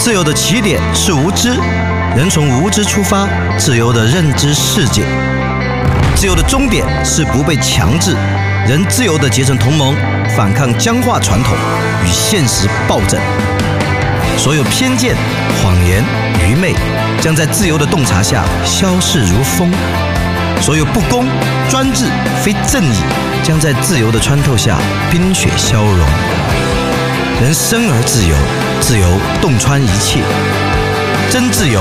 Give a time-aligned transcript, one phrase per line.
[0.00, 1.50] 自由的起点是无知，
[2.16, 3.28] 人从无知出发，
[3.58, 5.02] 自由的认知世界；
[6.16, 8.16] 自由的终点是不被强制，
[8.66, 9.94] 人自由的结成同盟，
[10.34, 11.54] 反抗僵化传统
[12.02, 13.20] 与现实暴政。
[14.38, 15.14] 所有偏见、
[15.62, 16.02] 谎言、
[16.48, 16.74] 愚昧，
[17.20, 19.70] 将在自由的洞察下消逝如风；
[20.62, 21.26] 所有不公、
[21.68, 22.06] 专制、
[22.42, 22.96] 非正义，
[23.42, 24.78] 将在自由的穿透下
[25.10, 26.69] 冰雪消融。
[27.40, 28.36] 人生而自由，
[28.82, 29.06] 自由
[29.40, 30.20] 洞穿一切，
[31.30, 31.80] 真自由，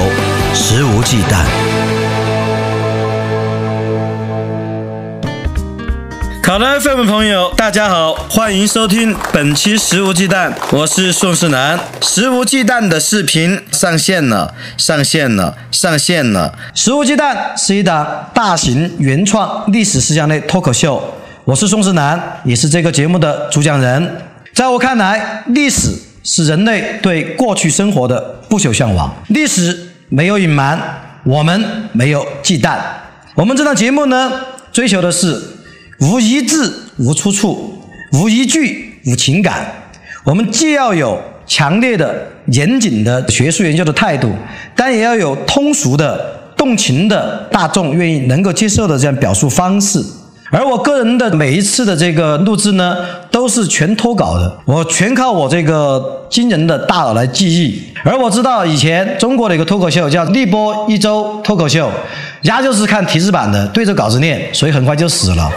[0.54, 1.44] 肆无忌惮。
[6.48, 11.78] 好的，FM 朋友，大家好，欢迎收听本期《食无忌惮》，我是宋世南。
[12.02, 16.56] 《食无忌惮》的视频上线了，上线了，上线了。
[16.80, 21.14] 《食无忌惮》是一档大型原创历史思想类脱口秀，
[21.44, 24.10] 我是宋世南，也是这个节目的主讲人。
[24.54, 25.92] 在我看来，历史
[26.24, 29.14] 是人类对过去生活的不朽向往。
[29.30, 30.80] 历史没有隐瞒，
[31.24, 32.78] 我们没有忌惮。
[33.36, 34.32] 我们这档节目呢，
[34.72, 35.42] 追求的是
[36.00, 39.66] 无一字、无出处、无一句、无情感。
[40.26, 44.32] 我们既要有强烈的、严谨的学术研究的态度，
[44.76, 50.04] 但也要有通俗的、动情的大众愿意能够接受的这样表述方式。
[50.52, 52.98] 而我个人的每一次的这个录制呢，
[53.30, 57.84] 都是全脱稿的，我全靠我这个惊人的大脑来记忆。
[58.04, 61.92] 而我知道以前中国的一个脱口秀叫立波一周脱口秀，
[62.44, 65.52] 丫就是看提示板的，对着稿子念，所以很快就死了。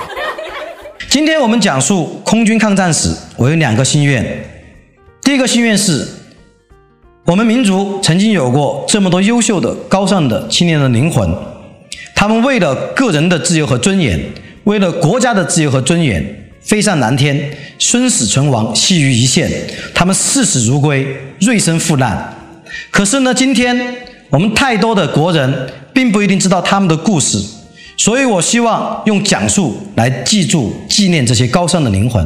[1.08, 4.44] 今天我们讲述空军抗战史，我有两个心愿。
[5.22, 6.06] 第一个心愿是，
[7.24, 11.34] 我们民族曾经有过这么多优秀的、高尚的青年的灵魂，
[12.14, 14.20] 他们为了个人的自由和尊严。
[14.64, 16.24] 为了国家的自由和尊严，
[16.60, 19.50] 飞上蓝天，生死存亡系于一线。
[19.94, 21.06] 他们视死如归，
[21.40, 22.36] 锐身赴难。
[22.90, 23.76] 可是呢，今天
[24.30, 27.38] 我们太多的国人并不一定知道他们的故事，
[27.96, 32.24] 所以我希望用讲述来记住、纪念这些高尚的灵魂，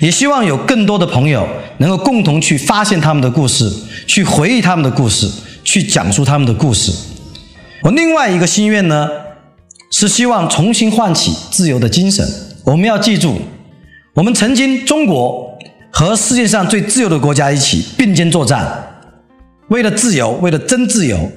[0.00, 1.48] 也希望有更多的朋友
[1.78, 3.72] 能够共同去发现他们的故事，
[4.06, 5.30] 去回忆他们的故事，
[5.62, 6.92] 去讲述他们的故事。
[7.82, 9.08] 我另外一个心愿呢？
[9.90, 12.26] 是希望重新唤起自由的精神。
[12.64, 13.36] 我们要记住，
[14.14, 15.56] 我们曾经中国
[15.90, 18.66] 和世界上最自由的国家一起并肩作战，
[19.68, 21.30] 为了自由，为了真自由，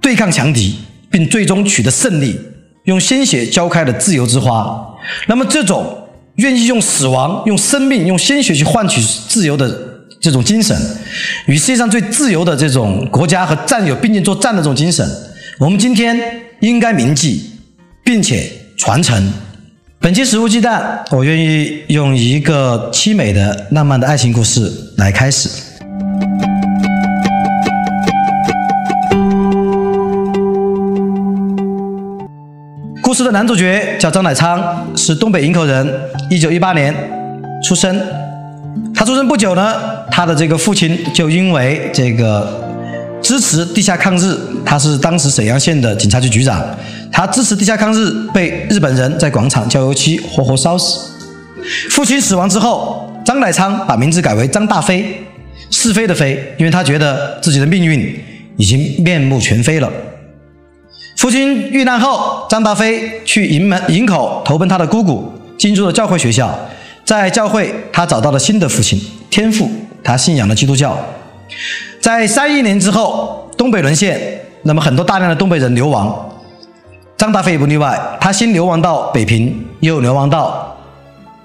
[0.00, 0.76] 对抗强敌，
[1.10, 2.38] 并最终取得胜利，
[2.84, 4.84] 用鲜血浇开了自由之花。
[5.28, 9.72] 那么，这种愿意用死亡、用生命、用鲜血去换取自由的
[10.20, 10.76] 这种精神，
[11.46, 15.08] 与世界上最自由的这种国家和战友并肩作战的这种精神，
[15.58, 16.20] 我们今天
[16.60, 17.47] 应该铭记。
[18.08, 19.30] 并且传承。
[20.00, 25.50] 本期食物鸡蛋，我愿意用一个凄美的、浪漫的爱情故事来开始。
[33.02, 35.86] 故事的男主角叫张乃昌，是东北营口人，
[36.30, 36.94] 一九一八年
[37.62, 38.00] 出生。
[38.94, 39.74] 他出生不久呢，
[40.10, 42.67] 他的这个父亲就因为这个
[43.22, 46.64] 支持地下抗日，他是当时沈阳县的警察局局长。
[47.10, 51.10] 他支持地下抗日，被日本人在广场浇油漆，活活烧死。
[51.90, 55.22] 父亲死亡之后，张乃昌把名字改为张大飞，
[55.70, 58.18] 是非的非，因为他觉得自己的命运
[58.56, 59.90] 已经面目全非了。
[61.16, 66.56] 父亲遇难后，张大飞去营门营口投奔他的姑姑，进入了教会学校。
[67.04, 69.68] 在教会，他找到了新的父亲天父，
[70.04, 70.96] 他信仰了基督教。
[72.00, 76.24] 在三一年之后，东北沦陷，那么很多大量的东北人流亡。
[77.16, 80.76] 张大飞也不例外，他先流亡到北平，又流亡到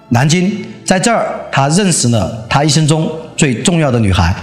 [0.10, 4.36] 南京，在这儿他认识了他一生中最重要的女孩，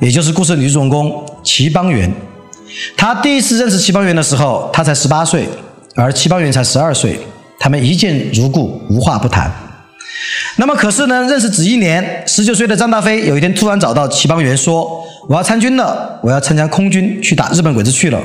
[0.00, 2.12] 也就是故事女主人公齐邦媛。
[2.96, 5.48] 他第一次认识齐邦媛的时候，他才十八岁，
[5.94, 7.18] 而齐邦媛才十二岁，
[7.60, 9.50] 他们一见如故，无话不谈。
[10.56, 18.20] 那么可是呢，认识只一年，十九岁的张大飞有一天突然找到齐邦媛说：“我要参军了，我要参加空军去打日本鬼子去了。”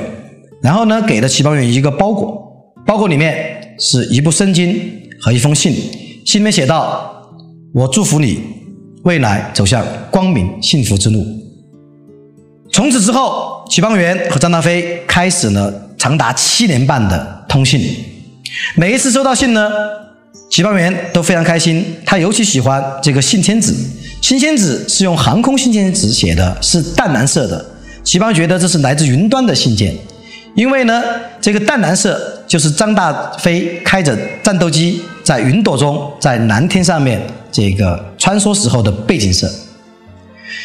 [0.60, 2.36] 然后呢，给了齐邦媛一个包裹，
[2.84, 4.76] 包裹里面是一部圣经
[5.20, 5.72] 和一封信，
[6.24, 7.24] 信里面写道
[7.72, 8.40] ：“我祝福你
[9.04, 11.24] 未来走向光明幸福之路。”
[12.74, 17.88] 从此之后，齐邦媛和张大飞开始了长达七年半的通信。
[18.74, 19.70] 每一次收到信呢，
[20.50, 23.72] 齐邦媛都非常开心，他尤其喜欢这个信签纸。
[24.26, 27.64] 信签纸是用航空信签纸写的，是淡蓝色的。
[28.02, 29.94] 齐邦觉得这是来自云端的信件。
[30.56, 31.00] 因为呢，
[31.40, 37.20] 这个淡蓝色就是张大飞开着战斗机在云朵中，在蓝天上面
[37.52, 39.48] 这个穿梭时候的背景色。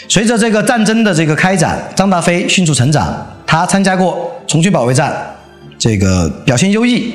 [0.10, 3.16] 随着这个战争的这个开展，张大飞迅速成长。
[3.46, 5.16] 他参加过重庆保卫战，
[5.78, 7.14] 这个表现优异。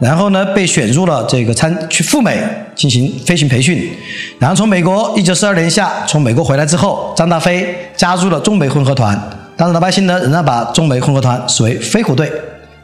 [0.00, 2.38] 然后呢，被选入了这个参去赴美
[2.74, 3.90] 进行飞行培训。
[4.38, 9.20] 然后从美国一九四二年夏从美国回来之后，张大飞加入了中美混合团。
[9.56, 12.30] 但是老百姓呢，仍然把中美混合团视为飞虎队，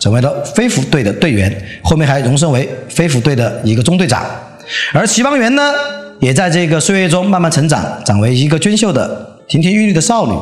[0.00, 1.56] 成为了飞虎队的队员。
[1.84, 4.24] 后面还荣升为飞虎队的一个中队长。
[4.92, 5.72] 而齐邦媛呢，
[6.18, 10.32] 也在这个岁月中慢慢成长，长为一个娟秀的、亭亭玉立的少女。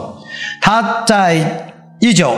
[0.62, 1.68] 她在
[2.00, 2.34] 一九。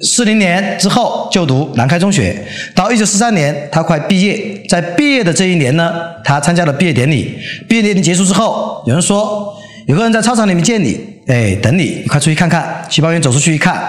[0.00, 2.36] 四零年之后就读南开中学，
[2.74, 7.38] 到一九四三年他快毕业，在毕业的这一年呢，他参加了毕业典礼。
[7.66, 9.56] 毕业典礼结束之后，有人说
[9.86, 12.84] 有个人在操场里面见你，哎，等你，你快出去看看。
[12.90, 13.82] 齐邦媛走出去一看，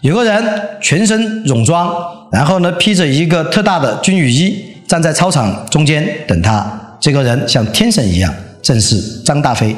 [0.00, 0.44] 有个人
[0.80, 1.92] 全身戎装，
[2.30, 6.96] 然后呢披着一个特大的军雨衣，站在操场中间等他。
[7.00, 8.32] 这个人像天神一样，
[8.62, 9.74] 正是张大飞。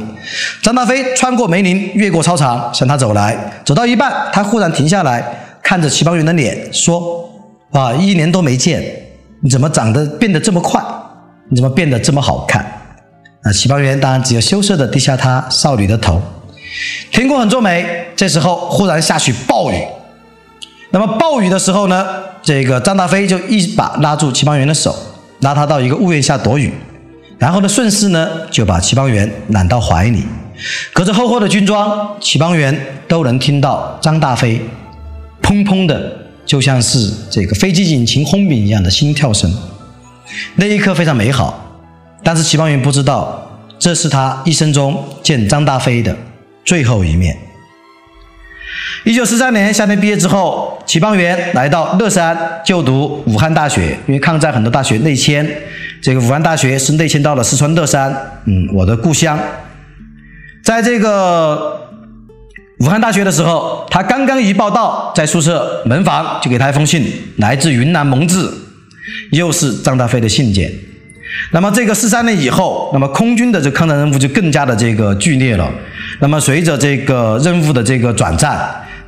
[0.62, 3.34] 张大飞穿过梅林，越过操场向他走来，
[3.64, 5.24] 走到一半，他忽然停下来。
[5.70, 7.30] 看着齐邦媛的脸说
[7.70, 8.82] ：“啊，一年都没见，
[9.40, 10.82] 你怎么长得变得这么快？
[11.48, 12.60] 你怎么变得这么好看？”
[13.42, 16.20] 啊，齐邦媛当然只有羞涩的低下她少女的头。
[17.12, 17.86] 天空很作美，
[18.16, 19.80] 这时候忽然下起暴雨。
[20.90, 22.04] 那么暴雨的时候呢，
[22.42, 24.92] 这个张大飞就一把拉住齐邦媛的手，
[25.42, 26.74] 拉她到一个屋檐下躲雨，
[27.38, 30.24] 然后呢，顺势呢就把齐邦媛揽到怀里。
[30.92, 32.76] 隔着厚厚的军装，齐邦媛
[33.06, 34.60] 都能听到张大飞。
[35.42, 39.52] 砰砰的，就像是这个飞机引擎轰鸣一样的心跳声。
[40.56, 41.80] 那一刻非常美好，
[42.22, 46.16] 但是齐邦媛不知道，这是他一生中见张大飞的
[46.64, 47.36] 最后一面。
[49.04, 55.48] 一九四三年夏天毕业之后，齐邦媛来到乐山就读武汉大学，因为抗战很多大学内迁，
[56.02, 58.14] 这个武汉大学是内迁到了四川乐山，
[58.44, 59.38] 嗯，我的故乡，
[60.62, 61.79] 在这个。
[62.80, 67.04] 武汉大学的时候，他刚刚一报到，在宿舍门房就给他一封信，
[67.36, 68.50] 来自云南蒙自，
[69.32, 70.72] 又是张大飞的信件。
[71.52, 75.70] 那么这个四三年以后，那么空军的这抗战任务就更加的这个剧烈了。
[76.20, 78.58] 那么随着这个任务的这个转战，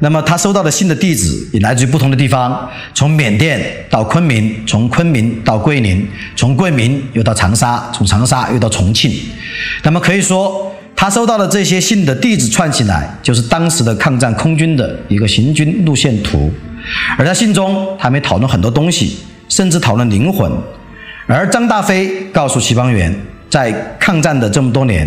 [0.00, 3.58] 那么他收到的信的地址也来自于不同的地方，从缅甸
[3.88, 9.10] 到昆明，从昆明到桂林，从桂林又到长沙，从长沙又到重庆。
[9.82, 10.68] 那么可以说。
[11.02, 16.48] 他收到的这些信的地址串起来，就是当时的抗战空军的一个行军路线图。
[17.18, 19.18] 而在信中，他们讨论很多东西，
[19.48, 20.48] 甚至讨论灵魂。
[21.26, 23.12] 而张大飞告诉齐邦媛，
[23.50, 25.04] 在抗战的这么多年，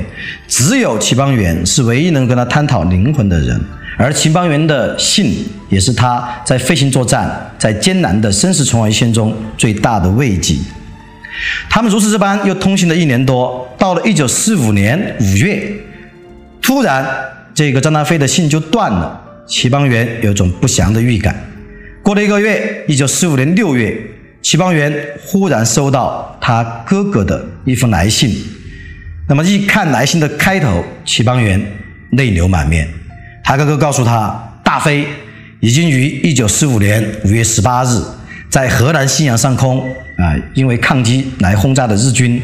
[0.49, 3.57] 只有齐邦媛是唯一能跟他探讨灵魂的人。
[3.97, 10.57] 而齐邦媛的信，也是他在飞行作战、在艰难的生死存亡一线中最大的慰藉。
[11.69, 15.71] 他们如此这般又通信了一年多，到了一九四五年五月。
[16.65, 17.05] 突然，
[17.53, 19.21] 这个张大飞的信就断了。
[19.45, 21.35] 齐邦媛有种不祥的预感。
[22.01, 23.95] 过了一个月，一九四五年六月，
[24.41, 24.91] 齐邦媛
[25.23, 28.35] 忽然收到他哥哥的一封来信。
[29.29, 31.63] 那么一看来信的开头，齐邦媛
[32.13, 32.89] 泪流满面。
[33.43, 35.05] 他哥哥告诉他，大飞
[35.59, 38.01] 已经于一九四五年五月十八日，
[38.49, 42.41] 在河南信阳上空啊，因为抗击来轰炸的日军，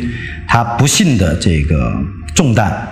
[0.47, 1.91] 他不幸的这个
[2.35, 2.88] 中弹。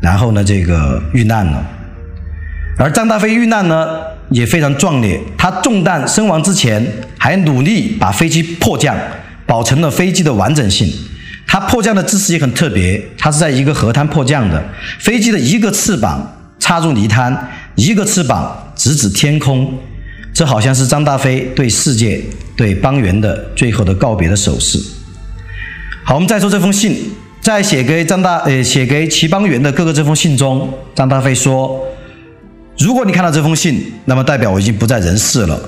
[0.00, 1.64] 然后呢，这个遇难了。
[2.78, 5.20] 而张大飞遇难呢，也非常壮烈。
[5.36, 6.86] 他中弹身亡之前，
[7.18, 8.96] 还努力把飞机迫降，
[9.46, 10.88] 保存了飞机的完整性。
[11.46, 14.62] 他迫降的姿势也很特别，他是在一个河滩迫降的。
[15.00, 19.76] 飞机的一个翅膀插入泥滩，一个翅膀直指天空。
[20.32, 22.22] 这好像是张大飞对世界、
[22.54, 24.78] 对邦媛的最后的告别的手势。
[26.04, 27.10] 好，我们再说这封信。
[27.48, 31.82] 在写给张大呃写给齐邦媛的哥哥这封信中，张大飞说
[32.78, 35.58] ：“如果你看到这封信，那么代表我已经不在人世了。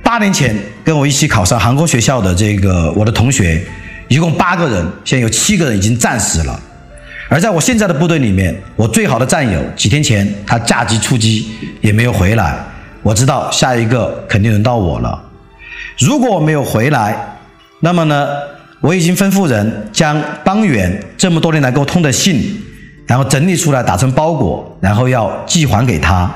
[0.00, 3.60] 八年前跟我一起考上航空学校的这个我的同学，
[4.06, 6.60] 一共八个人，现在有七个人已经战死了。
[7.28, 11.48] 而在我现在的部队里面，我最好的战友几天前他驾机出击
[11.80, 12.64] 也没有回来。
[13.02, 15.20] 我知道下一个肯定轮到我了。
[15.98, 17.36] 如果我没有回来，
[17.80, 18.28] 那么呢？”
[18.80, 22.40] 我已经吩咐人将邦远这么多年来给我通的信，
[23.06, 26.32] 然后整理出来打成包裹，然后要寄还给他。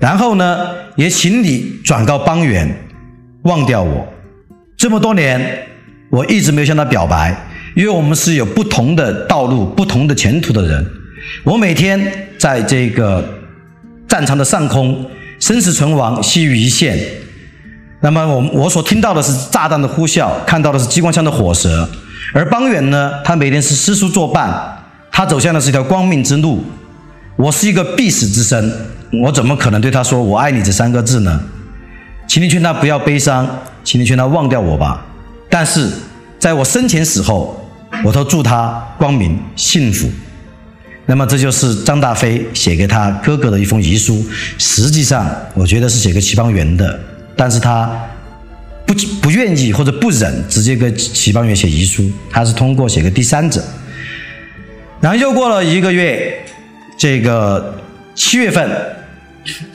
[0.00, 2.68] 然后呢，也请你转告邦远，
[3.42, 4.06] 忘掉我。
[4.76, 5.40] 这么多年，
[6.10, 7.36] 我一直没有向他表白，
[7.76, 10.84] 因为我们是有不同的道路、不同的前途的人。
[11.44, 13.24] 我每天在这个
[14.08, 16.98] 战场的上空，生死存亡系于一线。
[18.02, 21.88] 那么我我所听到的是炸弹的呼啸，看到的是机关枪的火舌，
[22.34, 24.52] 而邦远呢，他每天是诗书作伴，
[25.10, 26.64] 他走向的是一条光明之路。
[27.36, 28.72] 我是一个必死之身，
[29.22, 31.40] 我怎么可能对他说“我爱你”这三个字呢？
[32.26, 33.48] 请你劝他不要悲伤，
[33.84, 35.06] 请你劝他忘掉我吧。
[35.48, 35.88] 但是
[36.38, 37.64] 在我生前死后，
[38.04, 40.10] 我都祝他光明幸福。
[41.06, 44.24] 那么这就是张大飞写给他哥哥的一封遗书。
[44.58, 47.00] 实际上，我觉得是写给齐邦媛的，
[47.42, 47.90] 但是他
[48.86, 53.60] 不不愿意或者不忍直接给齐邦媛写遗书，他是通过写个第三者。
[55.00, 56.38] 然后又过了一个月。
[56.96, 57.74] 这个
[58.14, 58.70] 七月份，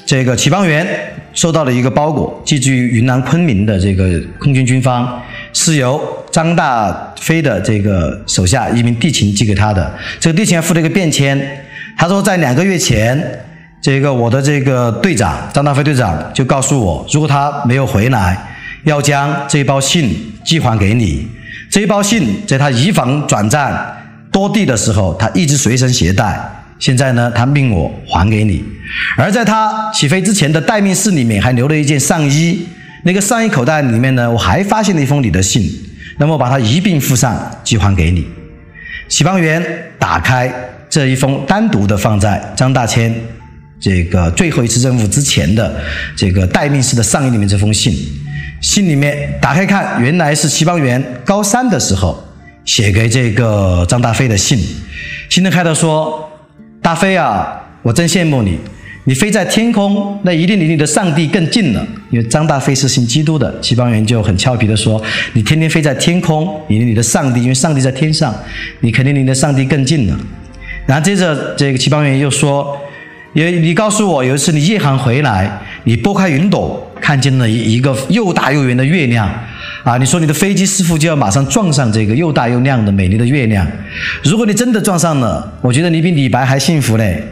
[0.06, 0.88] 这个齐邦媛
[1.34, 5.22] 收到了一个包裹，寄自于云南昆明的这个空军军方，
[5.52, 9.94] 是由张大飞的这个手下一名地勤寄给他的。
[10.22, 11.38] 这个地勤还附了一个便签，
[11.98, 13.46] 他说在两个月前，
[13.82, 18.38] 这个我的这个队长张大飞队长就告诉我，如果他没有回来，
[18.84, 21.28] 要将这一包信寄还给你。
[21.70, 23.96] 这一包信在他移防转战
[24.32, 26.40] 多地的时候，他一直随身携带。
[26.80, 28.64] 现在呢，他命我还给你。
[29.18, 32.68] 而在他起飞之前的待命室里面，还留了一件上衣。
[33.04, 35.64] 那个上衣口袋里面呢，我还发现了一封你的信。
[36.20, 38.28] 那么，把它一并附上，寄还给你。
[39.08, 39.64] 启邦员
[39.98, 40.52] 打开
[40.90, 43.14] 这一封，单独的放在张大千
[43.80, 45.80] 这个最后一次任务之前的
[46.16, 47.48] 这个待命室的上衣里面。
[47.48, 47.94] 这封信，
[48.62, 52.24] 信里面打开看，原来是齐邦媛高三的时候
[52.66, 54.60] 写给这个张大飞的信。
[55.30, 56.24] 信的开头说。
[56.80, 57.46] 大飞啊，
[57.82, 58.58] 我真羡慕你，
[59.04, 61.86] 你飞在天空，那一定离你的上帝更近了。
[62.12, 65.02] 因为张大飞是信基督的，齐邦媛就很俏皮的说
[65.34, 68.34] ：“你天天飞在天空，你离你的上帝，因为上帝在天上，
[68.80, 70.18] 你肯定离你的上帝更近了。”
[70.88, 72.80] 然后接着这个齐邦媛又说
[73.34, 79.30] ：“也你告诉我，有一次你夜航回来，你拨开云朵，看见了一一个又大又圆的月亮。”
[79.84, 79.96] 啊！
[79.98, 83.66] 你说你的飞机师傅就要马上撞上这个又大又亮的美丽的月亮。
[84.22, 87.24] 如果你真的撞上了，我觉得你比李白还幸福嘞。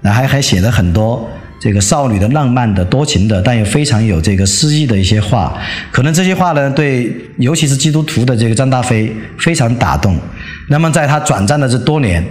[0.00, 1.30] 那还还写了很多
[1.60, 5.56] 这个少女的浪漫的多情的，但又非常有这个诗意的一些话。
[5.92, 10.18] 可能这些话呢，对尤其是基督徒的这个张大飞非常打动。
[10.68, 12.24] 那么在他转战的这多年，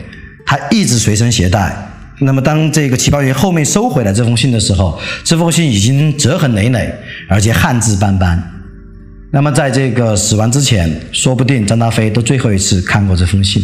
[0.45, 1.73] 他一直随身携带。
[2.21, 6.93] 那么当这个齐白云后面收回来这封信的时候，这封信已经折痕累累，
[7.27, 8.41] 而且汗渍斑斑。
[9.33, 13.63] 那么，在这个死亡之前，说不定张大飞都最后一次看过这封信。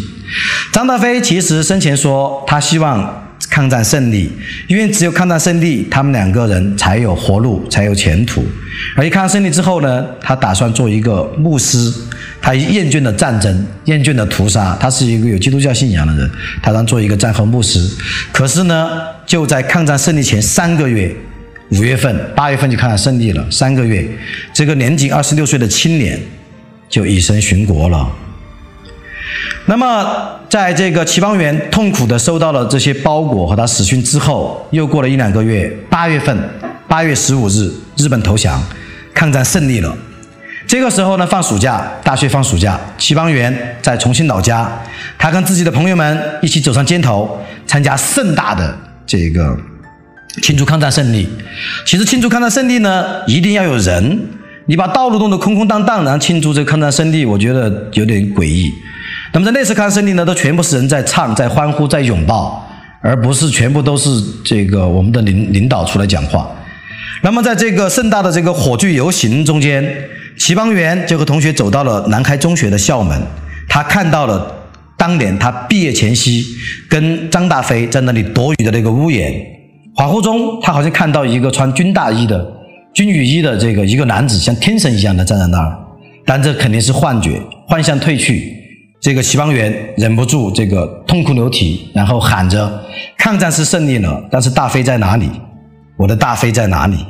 [0.71, 4.31] 张大飞其实生前说，他希望抗战胜利，
[4.67, 8.45] 因为只有抗战胜利，他们两个人才有活路，才有前途。
[8.95, 11.93] 而一抗战胜利之后呢，他打算做一个牧师，
[12.41, 16.29] 他厌倦了战争，厌倦了屠杀，他是一个有基督教信仰的人，
[16.61, 17.79] 他想做一个战后牧师。
[18.31, 18.89] 可是呢，
[19.25, 21.15] 就在抗战胜利前三个月。
[21.71, 23.45] 五月份、八月份就抗战胜利了。
[23.51, 24.07] 三个月，
[24.53, 26.17] 这个年仅二十六岁的青年
[26.87, 28.09] 就以身殉国了。
[29.65, 36.37] 那么，在这个齐邦媛痛苦的收到了这些包裹和他死讯之后，又过了一两个月，八月份，
[36.87, 38.61] 八月十五日，日本投降，
[39.13, 39.95] 抗战胜利了。
[40.65, 44.69] 这个时候呢，放暑假，大学放暑假，齐邦媛在重庆老家，
[45.17, 49.57] 他跟自己的朋友们一起走上街头，参加盛大的这个。
[50.43, 51.27] 庆祝抗战胜利，
[51.83, 54.29] 其实庆祝抗战胜利呢，一定要有人。
[54.67, 58.71] 你把道路弄得空空荡荡，然后庆祝这抗战胜利，我觉得有点诡异。
[59.33, 62.65] 那么在那次抗战胜利呢，都全部是人在唱、在欢呼、在拥抱，
[63.01, 64.09] 而不是全部都是
[64.43, 66.49] 这个我们的领领导出来讲话。
[67.21, 69.83] 那么在这个盛大的这个火炬游行中间，
[70.37, 73.19] 齐邦媛就和同学走到了南开中学的校门，
[73.67, 74.53] 他看到了
[74.97, 76.45] 当年他毕业前夕
[76.89, 79.33] 跟张大飞在那里躲雨的那个屋檐。
[79.95, 82.45] 恍惚中，他好像看到一个穿军大衣的、
[82.93, 85.75] 军雨衣的这个一个男子，像天神一样的站在那儿。
[86.23, 88.56] 但这肯定是幻觉，幻象褪去，
[89.07, 92.69] 这个齐邦媛忍不住这个痛哭流涕，然后喊着
[93.17, 95.31] ：“抗战是胜利了，但是大飞在哪里？
[95.95, 97.05] 我的大飞在哪里？”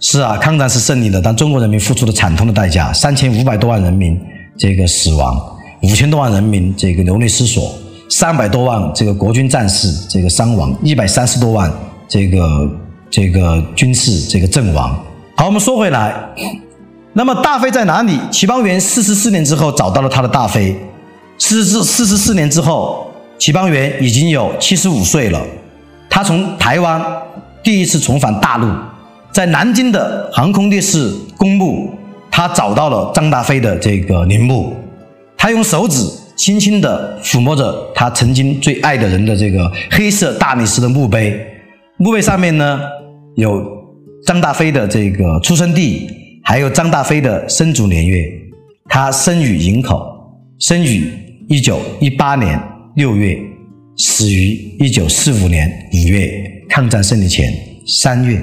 [0.00, 4.20] 是啊，抗战是胜利了，但中国人民付出了惨痛的代价：三千五百多万人民
[4.58, 5.40] 这个死亡，
[5.84, 7.72] 五千多万人民这个流离失所。
[8.10, 11.72] 三百多万这个国军战士这个伤亡，一百三十多万
[12.08, 12.68] 这个
[13.08, 15.00] 这个军事这个阵亡。
[15.36, 16.12] 好，我们说回来，
[17.14, 18.18] 那么大飞在哪里？
[18.32, 20.76] 齐邦媛四十四年之后找到了他的大飞。
[21.38, 25.40] 四十四十四年之后，齐邦媛已经有七十五岁了。
[26.08, 27.02] 他从台湾
[27.62, 28.68] 第一次重返大陆，
[29.32, 31.90] 在南京的航空烈士公墓，
[32.30, 34.74] 他找到了张大飞的这个陵墓。
[35.36, 36.00] 他用手指。
[36.36, 41.34] 轻轻地抚摸着他曾经最爱的人的这个黑色大理石的墓碑，
[41.96, 42.78] 墓碑上面呢
[43.36, 43.64] 有
[44.26, 46.06] 张大飞的这个出生地，
[46.44, 48.22] 还有张大飞的生卒年月。
[48.84, 50.06] 他生于营口，
[50.58, 51.10] 生于
[51.48, 52.60] 一九一八年
[52.96, 53.38] 六月，
[53.96, 56.28] 死于一九四五年五月，
[56.68, 57.52] 抗战胜利前
[57.86, 58.40] 三月。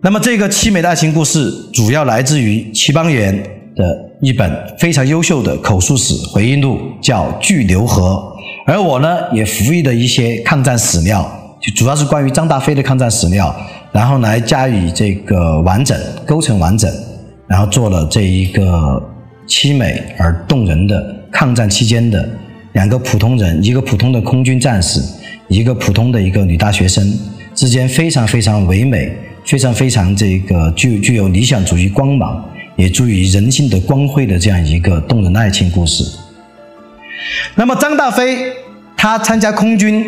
[0.00, 3.36] 那么这个凄美的爱情故事，主要来自于齐邦媛
[3.74, 8.12] 的一本非常优秀的口述史回忆录，叫《巨流河》。
[8.72, 11.28] 而我呢，也服役的一些抗战史料，
[11.60, 13.52] 就主要是关于张大飞的抗战史料，
[13.90, 16.88] 然后来加以这个完整构成完整，
[17.48, 19.02] 然后做了这一个
[19.48, 22.28] 凄美而动人的抗战期间的
[22.72, 25.00] 两个普通人，一个普通的空军战士，
[25.48, 27.18] 一个普通的一个女大学生
[27.54, 29.16] 之间非常非常唯美。
[29.46, 32.44] 非常非常这个具具有理想主义光芒，
[32.76, 36.04] 也注于人性的光辉的这样一个动人的爱情故事。
[37.54, 38.52] 那么张大飞
[38.96, 40.04] 他参加空军，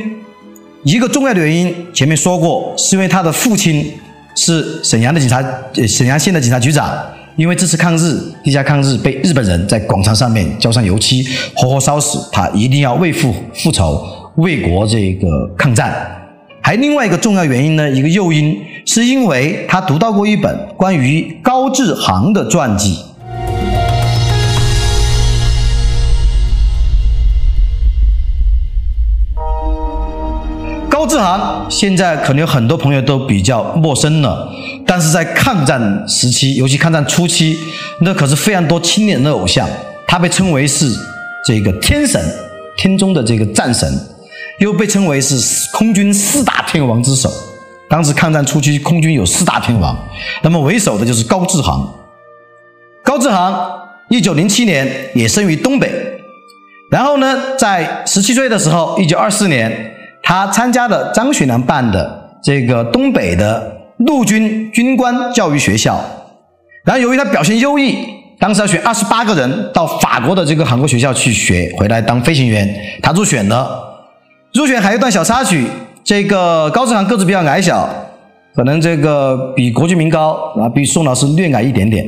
[0.84, 3.90] 一个重要的原因前面说过，是因为他的父亲
[4.36, 5.42] 是沈阳的警察，
[5.88, 6.94] 沈阳县的警察局长。
[7.36, 11.24] 因为这次抗日，地下抗日被日本人在广场上面浇上油漆，
[11.54, 14.04] 活活烧死，他一定要为父复仇，
[14.36, 15.92] 为国这个抗战。
[16.60, 22.98] 还另外一个重要原因呢，一个诱因，是因为他读到过一本关于高志航的传记。
[31.12, 34.50] 志航现在可能有很多朋友都比较陌生了，
[34.86, 37.54] 但是在抗战时期，尤其抗战初期，
[38.00, 39.68] 那可是非常多青年的偶像，
[40.06, 40.90] 他被称为是
[41.46, 42.18] 这个天神，
[42.78, 43.86] 天中的这个战神。
[44.58, 45.36] 又被称为是
[45.72, 47.30] 空军四大天王之首。
[47.90, 49.94] 当时抗战初期，空军有四大天王，
[50.42, 51.92] 那么为首的就是高志航。
[53.02, 53.70] 高志航
[54.08, 55.90] 一九零七年也生于东北，
[56.90, 59.91] 然后呢，在十七岁的时候，一九二四年，
[60.22, 66.00] 他参加了张学良办的这个东北的陆军军官教育学校。
[66.84, 67.96] 然后由于他表现优异，
[68.38, 72.68] 当时要选二十八个人到法国的这个航空学校去学，回来当飞行员，
[73.00, 73.88] 他入选了。
[74.52, 75.64] 入选还有一段小插曲，
[76.02, 77.88] 这个高志航个子比较矮小，
[78.54, 82.04] 可能这个比国军民高啊，比宋老师略矮一点点。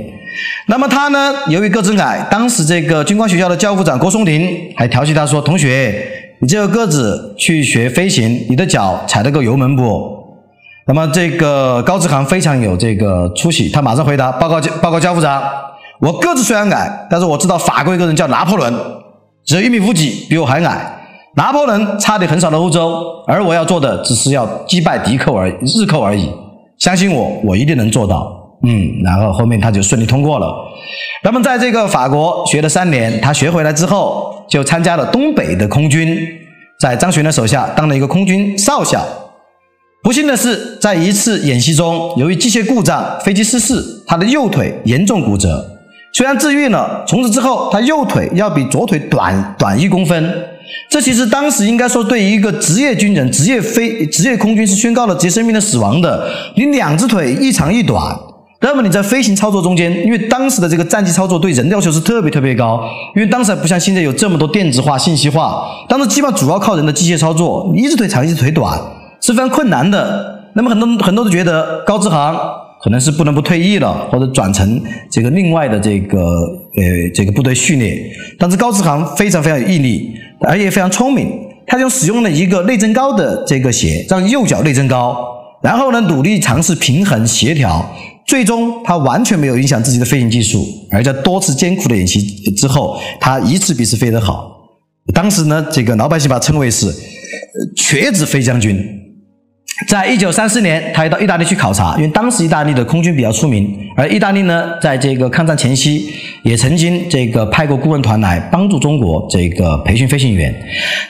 [0.66, 6.04] 那么他呢，由于个子矮，当时这个军官学校的教务长郭松龄还调戏他说：“同学，
[6.44, 10.14] 你这个个子去学飞行，你的脚踩得够油门不？”
[10.86, 15.42] 那么这个高志航非常有这个出息，他马上回答：“报告报告教务长，
[16.02, 18.74] 我个子虽然矮，但是我知道法国一个人叫拿破仑，
[19.46, 21.00] 只有一米五几，比我还矮。”
[21.34, 26.30] 拿破仑差点横扫了欧洲，而我要做的只是要击败敌寇而日寇而已。
[26.76, 28.30] 相信我，我一定能做到。
[28.64, 30.54] 嗯，然后后面他就顺利通过了。
[31.22, 36.16] 那么在这个法国学了三年，他学回来之后，就参加了东北的空军，
[36.78, 39.04] 在张学良手下当了一个空军少校。
[40.00, 45.68] 不幸的是，在一次演习中，由于机械故障，飞机失事，他的右腿严重骨折。
[46.12, 50.32] 虽然治愈了，从此之后，他右腿要比左腿短短一公分。
[50.88, 56.30] 这其实当时应该说，对于一个职业军人、职业飞、职业空军是宣告了职业生命的死亡的。
[56.54, 58.16] 你两只腿一长一短，
[58.64, 62.82] 那么你在飞行操作中间，因为当时的这个战机操作对人的要求是特别特别高，
[63.14, 68.80] 因为当时还不像现在有这么多电子化、信息化，当时基本上主要靠人的机械操作，一只腿长一只腿短
[69.20, 70.42] 是非常困难的。
[70.54, 72.34] 那么很多很多都觉得高志航
[72.82, 76.82] 可能是不能不退役了，或者转成这个另外的这个呃
[77.14, 78.02] 这个部队序列。
[78.38, 80.14] 但是高志航非常非常有毅力。
[80.46, 81.32] 而且非常聪明，
[81.66, 85.16] 他就使用了一个内增高的这个鞋，让右脚内增高，
[85.62, 87.82] 然后呢努力尝试平衡协调，
[88.26, 94.50] 最终他完全没有影响自己的飞行技术，而在多次艰苦的演习之后，他一次比一次飞得好。
[95.12, 96.86] 当时呢，这个老百姓把他称为是
[97.76, 99.00] “瘸子飞将军”。
[99.88, 106.08] 在一九三四年，他又到意大利去考察，因为当时意大利的空军比较出名，而意大利呢，在这个抗战前夕，
[106.44, 110.54] 也曾经这个派过顾问团来帮助中国这个培训飞行员。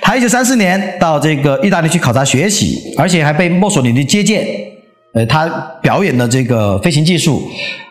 [0.01, 4.47] 他一九三四年到这个意大利去考察学习，而且还被墨索里尼接见，
[5.15, 5.47] 呃，他
[5.81, 7.41] 表演的这个飞行技术，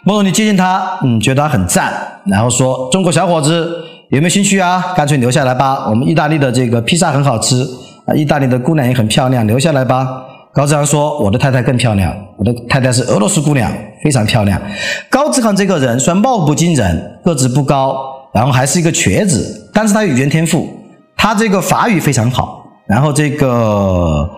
[0.04, 1.94] 墨索里尼接近他，嗯，觉得他很赞，
[2.26, 4.94] 然后说：“中国小伙子有没有兴趣啊？
[4.96, 7.66] 干脆留下来吧，我们意大利的这个披萨很好吃
[8.06, 10.22] 啊，意大利的姑娘也很漂亮，留下来吧。”
[10.54, 13.72] 高志航说：“我的太太更漂亮，我的太太是俄罗斯姑娘，
[14.04, 14.62] 非常漂亮。”
[15.10, 17.98] 高志航这个人虽然貌不惊人，个子不高，
[18.34, 20.68] 然后还是一个瘸子，但是他语言天赋，
[21.16, 24.30] 他这个法语非常好，然后这个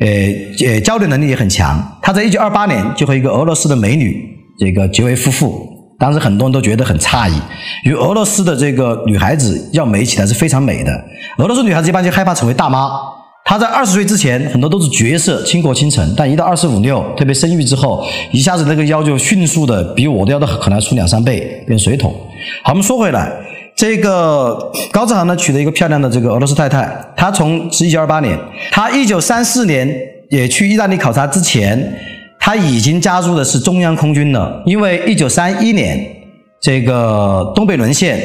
[0.00, 0.08] 呃
[0.66, 1.82] 呃交流能力也很强。
[2.02, 4.22] 他在一九二八年就和一个俄罗斯的美女
[4.58, 5.66] 这个结为夫妇，
[5.98, 7.34] 当时很多人都觉得很诧异，
[7.84, 10.92] 因为俄罗斯的这个女孩子要美起来是非常美的，
[11.38, 12.90] 俄罗斯女孩子一般就害怕成为大妈。
[13.46, 22.10] 他在二十岁之前很多都是绝色倾国倾城，但一到二十五六，特别生育之后，一下子那个腰就迅速的比我的腰都可能要粗两三倍，变水桶。
[22.62, 23.30] 好，我们说回来，
[23.76, 28.38] 这个高志航呢娶了一个漂亮的这个俄罗斯太太，他从是一九二八年，
[28.70, 29.88] 他一九三四年
[30.30, 31.92] 也去意大利考察之前，
[32.38, 35.98] 他已经加入的是中央空军了，因为一九三一年
[36.60, 38.18] 这个东北沦陷，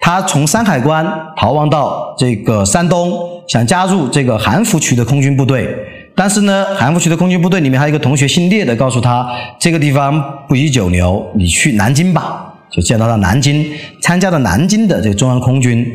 [0.00, 3.10] 他从山海关逃亡到这个山东，
[3.48, 5.66] 想加入这个韩福区的空军部队。
[6.14, 9.26] 但是呢，韩复区的空军部队里面还有一个同学姓聂的，告诉他
[9.58, 12.49] 这个地方不宜久留，你去南京吧。
[12.72, 13.66] 就见到了南京，
[14.02, 15.86] 参加了南京的这个中央空军。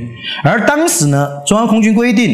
[0.44, 2.30] 而当时呢，中央空军规定，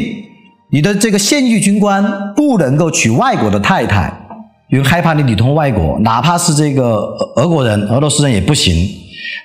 [0.71, 2.03] 你的这个现役军官
[2.35, 4.11] 不能够娶外国的太太，
[4.69, 8.87] 因为害怕你里通外国，哪怕是这个俄国人、俄罗斯人也不行。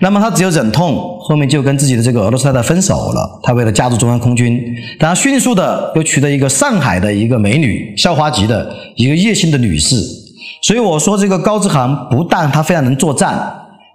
[0.01, 3.41] 那么他只有忍痛，后面就跟自己的这个俄罗斯太太分手了。
[3.43, 4.63] 他为了加入中央空军，
[4.99, 9.97] 但他迅速的又娶了一个上海的一个美女，校花级的一个叶姓的女士。
[10.63, 13.39] 所以我说，这个高志航不但他非常能作战，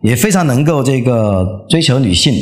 [0.02, 2.34] 也非常能够这个追求女性。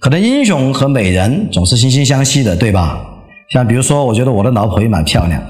[0.00, 3.00] 可能英雄和美人总是惺惺相惜的，对吧？
[3.52, 5.40] 像比如说，我觉得我的老婆也蛮漂亮。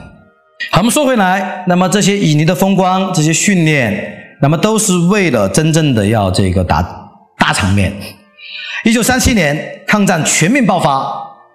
[0.71, 7.03] 好，我们说回来，那么这些旖旎的风光，这些训练，那么都是为了真正的要这个打。
[7.37, 7.93] 大场面。
[8.85, 11.05] 一九三七年，抗战全面爆发，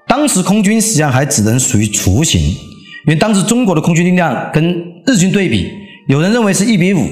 [0.07, 4.63] 当时空军实际上还只能属于雏形，因为当时中国的空军力量跟
[5.07, 5.67] 日军对比，
[6.07, 7.07] 有人认为是一比五，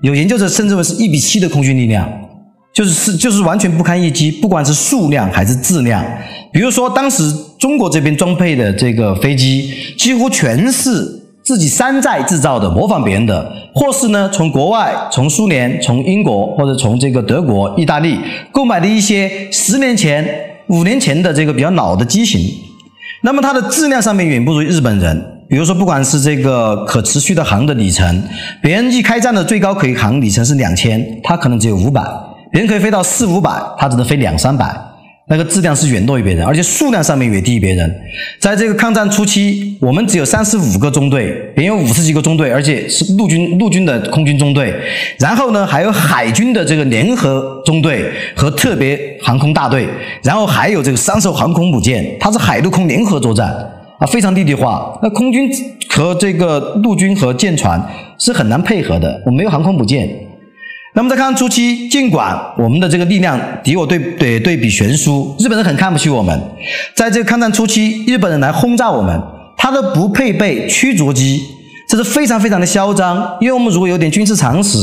[0.00, 2.10] 有研究者甚至为是一比七的空军力量，
[2.72, 6.04] 就是是就是完全不堪一击，不管是数量还是质量。
[6.52, 7.22] 比如说，当时
[7.58, 11.20] 中国这边装配的这个飞机，几乎全是。
[11.44, 18.16] 自己山寨制造的，模仿别人的，或是呢从国外、从苏联、从英国或者从这个德国、意大利
[18.52, 20.24] 购买的一些十年前、
[20.68, 22.40] 五年前的这个比较老的机型，
[23.22, 25.20] 那么它的质量上面远不如日本人。
[25.48, 28.22] 比如说，不管是这个可持续的航的里程，
[28.62, 32.00] 别人一开战的最高可以航里程是两千，它可能只有五百；
[32.52, 34.72] 人可以飞到四五百，它只能飞两三百。
[35.28, 38.00] 那个质量是远多于别人，而且数量上面远低于别人。
[38.38, 44.74] 在这个抗战初期，我们只有三十五个中队，别有五十几个中队，而且是陆军陆军的空军中队。
[45.18, 49.88] 然后呢，还有海军的这个联合中队和特别航空大队，
[50.22, 53.48] 然后还有这个三艘航空母舰，它是海陆空联合作战
[53.98, 54.98] 啊，非常立体化。
[55.02, 55.48] 那空军
[55.88, 57.80] 和这个陆军和舰船
[58.18, 60.10] 是很难配合的，我没有航空母舰。
[60.94, 66.38] 那么在抗战初期，尽管我们的这个力量敌我对对对比悬殊，日本人很看不起我们。
[66.94, 69.18] 在这个抗战初期，日本人来轰炸我们，
[69.56, 71.40] 他都不配备驱逐机，
[71.88, 73.38] 这是非常非常的嚣张。
[73.40, 74.76] 因为我们如果有点军事常识，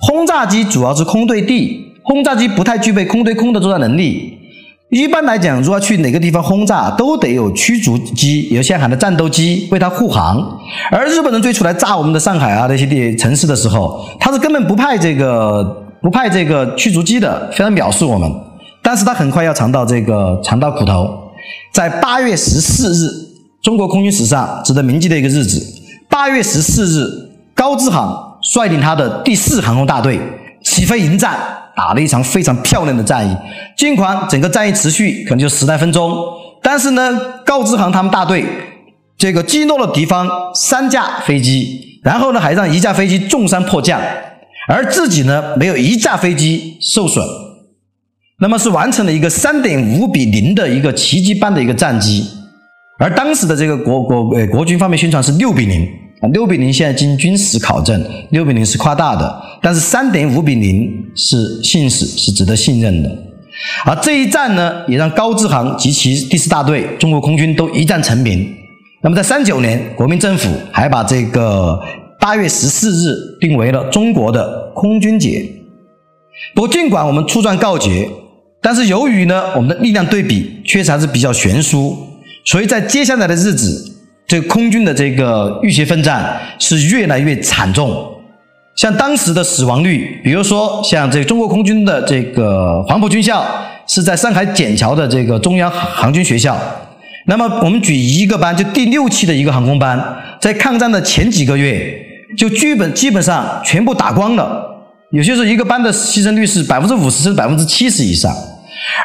[0.00, 4.38] 轰炸机主要是空对地，轰炸机不太具备空对空的作战能力。
[4.94, 10.40] 一般来讲，如果去哪个地方轰炸，都得有驱逐机，有现海的战斗机为它护航。
[10.88, 15.64] 而日本人最初来炸我们的上海啊那些地城市的时候，他是根本不派这个
[16.00, 18.32] 不派这个驱逐机的，非常藐视我们。
[18.84, 21.10] 但是他很快要尝到这个尝到苦头。
[21.72, 23.10] 在八月十四日，
[23.60, 25.60] 中国空军史上值得铭记的一个日子。
[26.08, 27.04] 八月十四日，
[27.52, 30.20] 高志航率领他的第四航空大队
[30.74, 31.38] 起飞迎战。
[31.76, 33.36] 打了一场非常漂亮的战役，
[33.76, 36.16] 尽管整个战役持续可能就十来分钟，
[36.62, 37.02] 但是呢，
[37.44, 38.44] 高志航他们大队
[39.18, 44.00] 这个击落了敌方三架飞机，然后呢，还让一架飞机重伤迫降，
[44.68, 47.26] 而自己呢，没有一架飞机受损，
[48.38, 52.24] 那么是完成了一个三点五比零的一个奇迹般的一个战绩，
[53.00, 55.84] 而当时的这个国国呃国军方面宣传是六比零
[56.20, 56.28] 啊。
[56.32, 63.10] 六比零现在经军事考证，六比零是夸大的，但是三点五比零是信使，是值得信任的。
[63.86, 68.46] 而这一战呢，也让高志航及其第四大队中国空军都一战成名。
[69.00, 71.80] 那么在三九年，国民政府还把这个
[72.20, 75.42] 八月十四日定为了中国的空军节。
[76.54, 78.06] 不过，尽管我们出战告捷，
[78.60, 81.96] 但是由于呢我们的力量对比确实还是比较悬殊，
[82.44, 83.92] 所以在接下来的日子。
[84.26, 88.13] 这空军的这个浴血奋战是越来越惨重，
[88.74, 93.44] 像当时的死亡率，比如说像这中国空军的这个黄埔军校
[93.86, 96.58] 是在上海笕桥的这个中央航军学校，
[97.26, 100.02] 那么我们举一个班，就第六期的一个航空班，
[100.40, 101.96] 在抗战的前几个月
[102.36, 104.64] 就基本基本上全部打光了，
[105.10, 108.34] 有些时候一个班的牺牲率是百分之五十甚至百分之七十以上，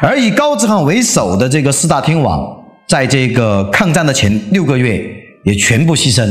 [0.02, 2.56] 而以高志航为首的这个四大天王。
[2.88, 5.00] 在这个抗战的前六个月，
[5.44, 6.28] 也全部牺牲。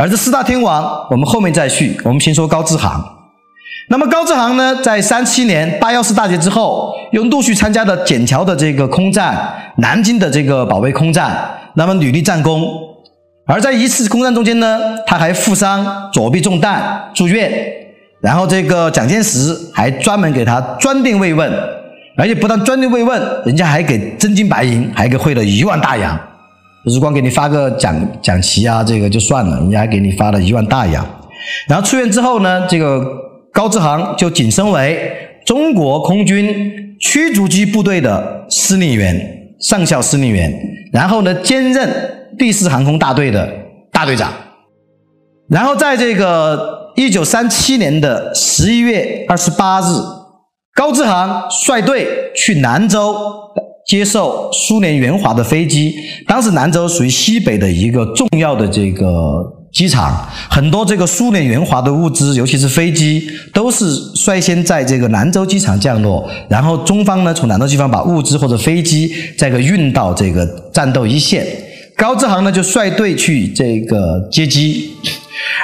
[0.00, 1.94] 而这四大天王，我们后面再续。
[2.04, 3.04] 我们先说高志航。
[3.90, 9.36] 那么高志航呢，在三七年八幺四大捷之后，又陆续参加了笕桥的这个空战、
[9.76, 11.38] 南京的这个保卫空战，
[11.74, 12.66] 那么屡立战功。
[13.46, 17.52] 而在一次空战中间呢，他还负伤，左臂中弹住院。
[18.22, 21.52] 然后这个蒋介石还专门给他专电慰问。
[22.16, 26.18] 而且不但专利慰问，人家还给真金白银，还给汇了一万大洋，
[26.82, 31.04] 不是光给你发个奖奖旗啊，这个就算了，人家还给你发了一万大洋。
[31.68, 33.04] 然后出院之后呢，这个
[33.52, 35.12] 高志航就晋升为
[35.44, 39.18] 中国空军驱逐机部队的司令员、
[39.60, 40.52] 上校司令员，
[40.92, 41.88] 然后呢兼任
[42.38, 43.48] 第四航空大队的
[43.92, 44.32] 大队长。
[45.48, 49.84] 然后在这个一九三七年的十一月二十八日，
[50.74, 53.14] 高志航率队去南州
[53.90, 55.92] 接受苏联援华的飞机。
[56.24, 66.24] 当时兰州属于西北的一个重要的这个机场，很多这个苏联援华的物资，尤其是飞机，都是率先在这个兰州机场降落。
[66.48, 71.44] 然后中方呢，从兰州机场把物资或者飞机再个运到这个战斗一线。
[71.96, 74.92] 高志航呢，就率队去这个接机。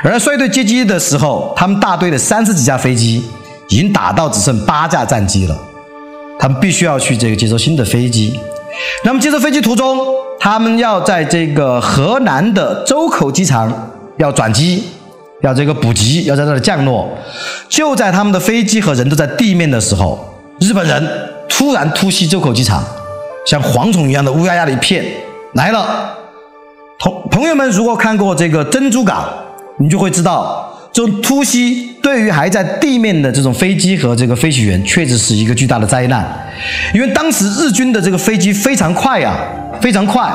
[0.02, 3.22] 而率队接机的时候，他们大队的三十几架飞机
[3.68, 5.56] 已经打到只剩八架战机了，
[6.38, 8.38] 他们必须要去这个接收新的飞机。
[9.04, 9.98] 那么接收飞机途中，
[10.38, 13.72] 他们要在这个河南的周口机场
[14.18, 14.84] 要转机，
[15.42, 17.08] 要这个补给，要在那里降落。
[17.68, 20.18] 就在他们的飞机和人都在地面的时候，
[20.60, 21.08] 日本人
[21.48, 22.84] 突然突袭周口机场，
[23.46, 25.04] 像蝗虫一样的乌压压的一片
[25.54, 26.16] 来了。
[26.98, 29.28] 同朋友们，如果看过这个珍珠港。
[29.78, 36.26] 你就会知道，这种突袭对于还在地面的这种飞机和这个飞行员，确实是一个巨大的灾难。
[36.94, 39.36] 因为当时日军的这个飞机非常快呀，
[39.78, 40.26] 非常快，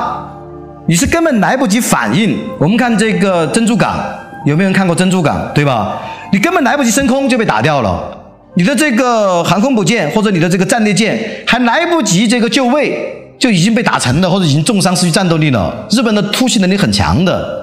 [0.86, 2.38] 你是根本来不及反应。
[2.60, 3.98] 我们看这个珍珠港，
[4.46, 5.50] 有没有人看过珍珠港？
[5.52, 6.00] 对吧？
[6.32, 8.16] 你根本来不及升空就被打掉了，
[8.54, 12.96] 你的这个航空母舰或者你的这个战列舰还来不及这个就位，
[13.36, 15.88] 就已经被打沉了，或者已经重伤失去战斗力了。
[15.90, 17.61] 日本的突袭能力很强的。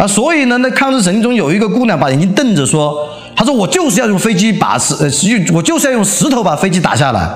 [0.00, 7.30] 啊，所以呢，那抗日神剧中有一个姑娘把眼睛瞪着说：“她说我就是要用飞机把石，呃，石，我就是要用石头把飞机打下来。”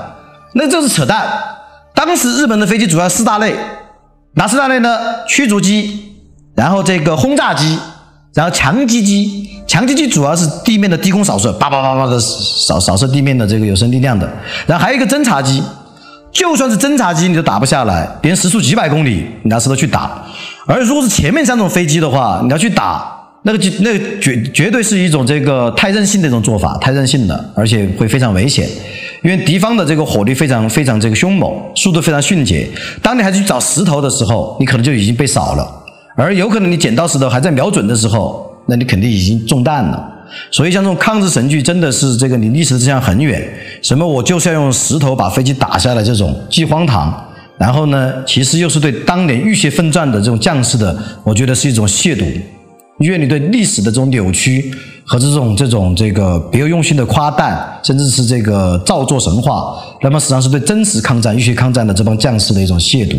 [0.56, 1.26] 那这是扯淡。
[1.94, 3.54] 当时日本的飞机主要四大类，
[4.36, 4.98] 哪四大类呢？
[5.28, 6.14] 驱逐机，
[6.54, 7.78] 然后这个轰炸机，
[8.32, 9.50] 然后强击机。
[9.66, 14.26] 强击机主要是地面的低空扫射，叭叭叭叭的扫扫射地面的这个有生力量的。
[14.66, 15.62] 然后还有一个侦察机，
[16.32, 20.22] 就算是侦察机你都打不下来，别人时速几百公里，你拿石头去打。
[20.66, 28.66] 而如果是前面三种飞机的话，你要去打那个，那个绝绝对是一种这个太任性的一种做法，太任性的，而且会非常危险，
[29.22, 32.66] 因为敌方的这个火力非常非常这个凶猛，速度非常迅捷。
[33.02, 35.70] 当你还去找石头的时候，你可能就已经被扫了，
[36.16, 40.12] 而有可能你捡到石头还在瞄准的时候，那你肯定已经中弹了。
[40.50, 43.46] 所以像这种抗日神剧，真的是这个离历史的真相很远。
[43.82, 47.23] 什么我就是要用石头把飞机打下来，这种既荒唐。
[47.58, 52.24] 然后呢，其实又是对当年浴血奋战的这种将士的，我觉得是一种亵渎。
[53.00, 54.72] 因为你对历史的这种扭曲
[55.04, 63.16] 和这种这种这个别有用心的夸诞，甚至是这个造作神话，那么实际上是对真实抗战、浴血抗战的这帮将士的一种亵渎。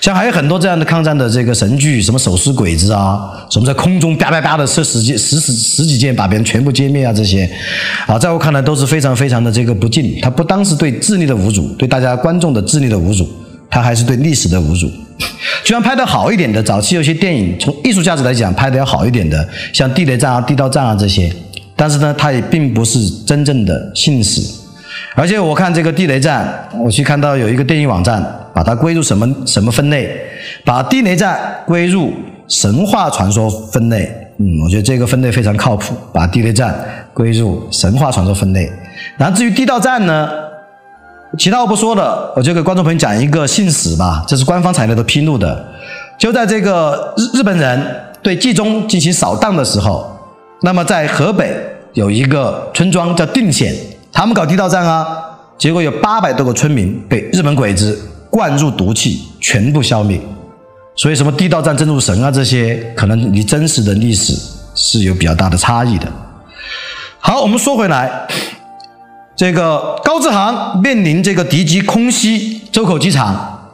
[0.00, 3.18] 像还有很多这样的抗战的这个神剧，什么手撕鬼子啊，
[3.50, 7.50] 什么在空中啪啪啪的射十几十十十几箭把别人全部歼灭啊，这些，
[8.06, 10.18] 啊，在我看来都是非常非常的这个不敬。
[10.22, 13.28] 他不单是对智力的侮辱，对大家观众的智力的侮辱，
[13.68, 14.88] 他还是对历史的侮辱。
[15.64, 21.30] 就像拍的好一点的，早期有些电影从艺术价值来讲拍的要好一点的，像地雷战啊、地道战啊这些，
[21.74, 24.40] 但是呢，它也并不是真正的信史。
[25.16, 28.24] 而且我看这个地雷战，我去看到有一个电影网站。
[28.58, 30.20] 把它归入什么什么分类？
[30.64, 32.12] 把地雷战归入
[32.48, 34.12] 神话传说分类。
[34.38, 35.94] 嗯，我觉得这个分类非常靠谱。
[36.12, 36.76] 把地雷战
[37.14, 38.68] 归入神话传说分类。
[39.16, 40.28] 然后至于地道战呢，
[41.38, 44.24] 其他我不说了，我就给观众朋友讲一个信史吧。
[44.26, 45.64] 这是官方材料都披露的。
[46.18, 47.80] 就在这个日日本人
[48.20, 50.04] 对冀中进行扫荡的时候，
[50.62, 51.54] 那么在河北
[51.92, 53.72] 有一个村庄叫定县，
[54.12, 55.06] 他们搞地道战啊，
[55.56, 57.96] 结果有八百多个村民被日本鬼子。
[58.30, 60.20] 灌入毒气，全部消灭。
[60.96, 64.34] 所以，什么地道战、真如神啊，这些可能离真实的历史
[64.74, 66.06] 是有比较大的差异的。
[67.20, 68.10] 好，我们说回来，
[69.36, 73.70] 这个高志航面临这个敌机空袭周口机场，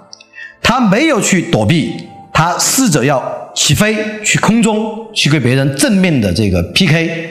[0.62, 1.94] 他没有去躲避，
[2.30, 3.22] 他试着要
[3.54, 7.30] 起飞去空中去跟别人正面的这个 PK，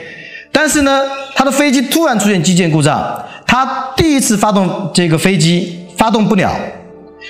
[0.50, 1.02] 但是呢，
[1.36, 6.52] 他的飞机突然出现机件故障，他第一次发动这个飞机发动不了。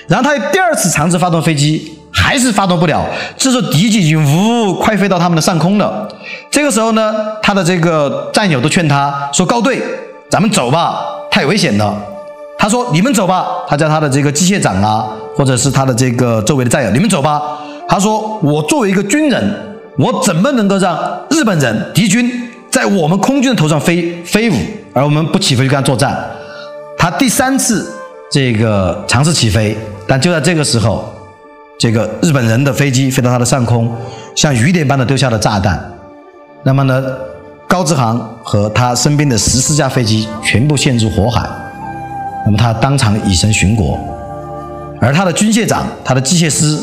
[0.06, 3.04] 然后他第二次尝试发动飞机，还是发动不了。
[3.36, 6.08] 这时候敌机已经呜快飞到他们的上空了。
[6.50, 9.80] 这个时候呢，他的这个战友都劝他说：“高队，
[10.30, 11.96] 咱们走吧，太危险了。”
[12.58, 17.40] 他说：“你们走吧。”他叫他的这个机械长啊，或者是他的这个周围的战友：“你们走吧。”
[17.88, 20.98] 他说：“我作为一个军人，我怎么能够让
[21.30, 24.54] 日本人敌军在我们空军的头上飞飞舞，
[24.92, 26.14] 而我们不起飞去跟他作战？”
[26.98, 27.10] 他。
[27.10, 27.92] 第三次
[28.34, 29.76] 这个尝试起飞，
[30.08, 31.04] 但就在这个时候，
[31.78, 33.88] 这个日本人的飞机飞到它的上空，
[34.34, 35.80] 像雨点般的丢下了炸弹。
[36.64, 37.00] 那么呢，
[37.68, 41.48] 高志航和他身边的十四架飞机全部陷入火海。
[42.44, 43.96] 那么他当场以身殉国，
[45.00, 46.76] 而他的军械长、他的机械师，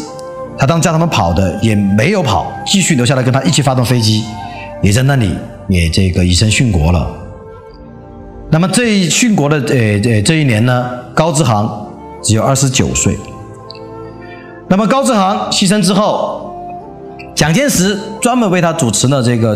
[0.57, 4.23] 他当叫他们跑的也没有跑，继续留下来跟他一起发动飞机，
[4.81, 5.37] 也在那里
[5.67, 7.05] 也这个以身殉国了。
[8.51, 11.87] 那么这一殉国的呃呃这一年呢，高志航
[12.21, 13.17] 只有二十九岁。
[14.67, 16.53] 那么高志航牺牲之后，
[17.33, 19.55] 蒋介石专门为他主持了这个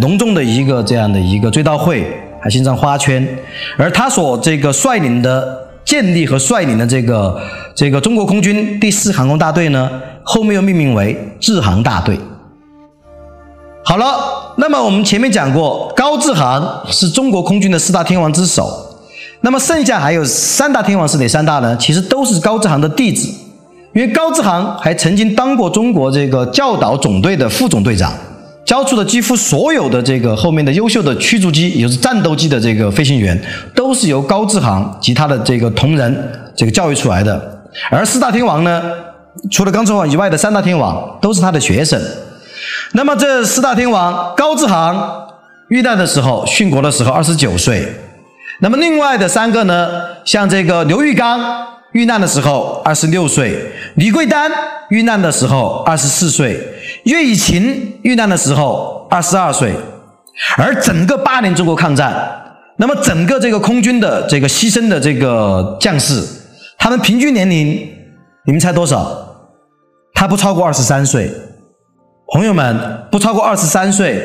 [0.00, 2.06] 隆重的一个这样的一个追悼会。
[2.38, 3.26] 还欣上花圈，
[3.76, 7.40] 而他所这个率领的建立和率领的这个
[7.74, 9.90] 这个中国空军第四航空大队呢，
[10.22, 12.16] 后面又命名为志航大队。
[13.88, 18.68] 好了，那么我们前面讲过，高志航是中国空军的四大天王之首，
[19.42, 21.76] 那么剩下还有三大天王是哪三大呢？
[21.76, 23.28] 其实都是高志航的弟子，
[23.94, 28.12] 因为高志航还曾经当过中国这个教导总队的副总队长。
[28.64, 33.40] 交出的几乎所有的这个后面的优秀的驱逐机，也就是战斗机的这个飞行员，
[33.72, 37.40] 都是由高志航及他的这个同仁这个教育出来的。
[37.88, 38.82] 而四大天王呢，
[39.52, 42.02] 除了高志航以外的三大天王都是他的学生。
[42.92, 45.28] 那么这四大天王，高志航
[45.68, 47.86] 遇难的时候，殉国的时候二十九岁。
[48.60, 49.88] 那么另外的三个呢，
[50.24, 51.66] 像这个刘玉刚。
[51.92, 53.58] 遇难的时候二十六岁，
[53.94, 54.52] 李桂丹
[54.90, 56.60] 遇难的时候二十四岁，
[57.04, 59.72] 岳以勤遇难的时候二十二岁，
[60.58, 62.14] 而整个八年中国抗战，
[62.76, 66.22] 那么整个这个空军的这个牺牲的这个将士，
[66.76, 67.90] 他们平均年龄，
[68.44, 69.08] 你们猜多少？
[70.12, 71.30] 他不超过二十三岁，
[72.32, 72.76] 朋友们，
[73.10, 74.20] 不超过二十三岁，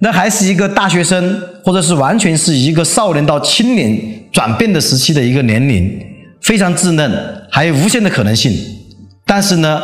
[0.00, 3.96] 那还是一个大学生，或者是完全是一个少年到青年
[4.32, 6.00] 转变的时期的一个年龄。
[6.42, 7.10] 非常稚嫩，
[7.50, 8.52] 还有无限的可能性。
[9.24, 9.80] 但是呢，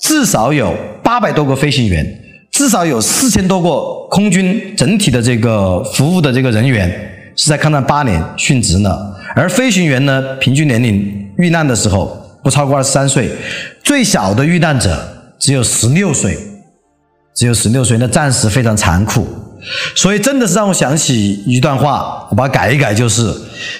[0.00, 2.06] 至少有八百多个飞行员，
[2.50, 6.90] 至少有四千多个空军整体的这个服务的这个人员
[7.36, 9.14] 是在抗战八年殉职了。
[9.34, 13.28] 而飞行员呢，平均年龄遇难的时候不超过二十三岁，
[13.82, 14.96] 最小的遇难者
[15.38, 16.34] 只有十六岁，
[17.34, 19.26] 只有十六岁，那战时非常残酷。
[19.94, 23.30] 所以真的是让我想起一段话，我把它改一改，就是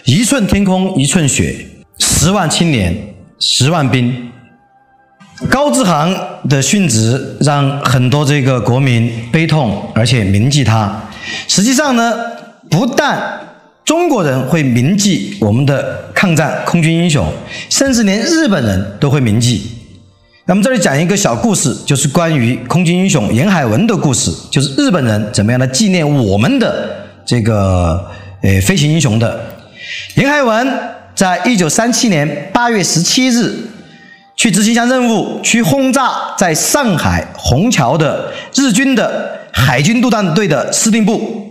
[0.04, 1.66] 一寸天空一寸血。
[1.98, 2.94] 十万青年，
[3.38, 4.30] 十万兵。
[5.48, 6.14] 高志航
[6.50, 11.02] 的殉职让很多这个国民悲痛，而且铭记他。
[11.48, 12.14] 实际上呢，
[12.70, 13.40] 不但
[13.82, 17.26] 中国人会铭记我们的抗战空军英雄，
[17.70, 19.79] 甚至连日本人都会铭记。
[20.46, 26.90] 那么这里讲一个小故事，就是关于空军英雄严海文的故事，就是日本人怎么样来纪念我们的
[27.24, 28.04] 这个
[28.42, 29.40] 呃飞行英雄的
[30.16, 30.68] 严海文。
[31.14, 33.54] 在一九三七年八月十七日，
[34.34, 41.46] 去执行一项任务，去轰炸在上海虹桥的日军的海军陆战队的司令部。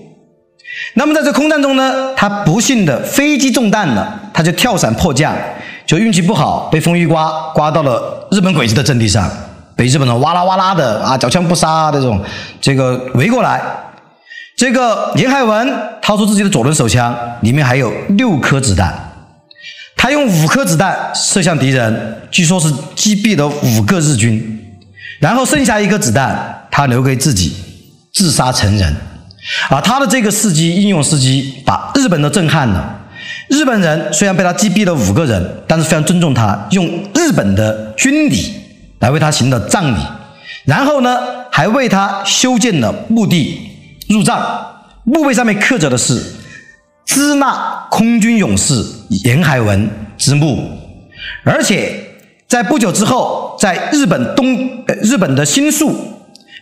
[0.95, 5.35] 那么在这空战中呢，他不幸的飞机中弹了，他就跳伞迫降，
[5.89, 9.27] 就运气不好，被风一刮，刮到了日本鬼子的阵地上，
[9.75, 12.23] 被日本人哇啦哇啦的啊，缴枪不杀这种
[12.61, 13.59] 这个围过来。
[14.55, 15.67] 这个严海文
[15.99, 18.93] 掏出自己的左轮手枪，里面还有六颗子弹。
[19.97, 24.77] 他用五颗子弹射向敌人，据说是击毙了五个日军，
[25.17, 27.55] 然后剩下一颗子弹他留给自己，
[28.13, 28.95] 自杀成人。
[29.71, 32.97] 啊，他的这个事迹英勇事迹把日本都震撼了。
[33.49, 38.53] 日本人虽然被他击毙了五个人，但是非常尊重他，用日本的军礼
[38.99, 39.99] 来为他行的葬礼，
[40.65, 41.19] 然后呢
[41.51, 43.59] 还为他修建了墓地
[44.07, 44.39] 入葬，
[45.03, 46.35] 墓碑上面刻着的是。
[47.05, 48.85] 支那空军勇士
[49.25, 50.63] 严海文之墓，
[51.43, 51.91] 而且
[52.47, 55.91] 在不久之后，在日本东日本的新宿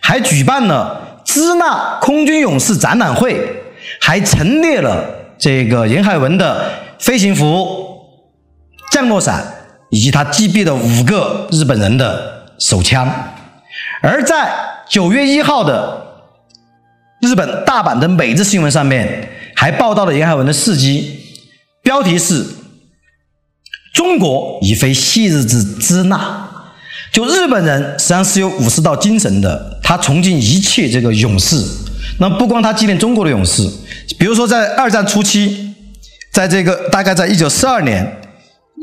[0.00, 3.38] 还举办了支那空军勇士展览会，
[4.00, 5.04] 还陈列了
[5.38, 8.00] 这个严海文的飞行服、
[8.90, 9.44] 降落伞
[9.90, 13.08] 以及他击毙的五个日本人的手枪。
[14.02, 14.50] 而在
[14.88, 16.06] 九月一号的
[17.20, 19.30] 日本大阪的每日新闻上面。
[19.58, 21.18] 还报道了严海文的事迹，
[21.82, 22.46] 标题是
[23.92, 26.48] “中国已非昔日之支那”。
[27.10, 31.56] 就日本人实际上是有武士道精神的，他崇敬一切这个勇士。
[32.18, 33.62] 那不光他纪念中国的勇士，
[34.18, 35.74] 比如说在二战初期，
[36.32, 38.20] 在这个大概在一九四二年，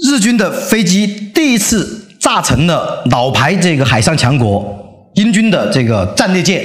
[0.01, 6.63] 日军的飞机第一次炸沉了老牌这个海上强国英军的这个战列舰。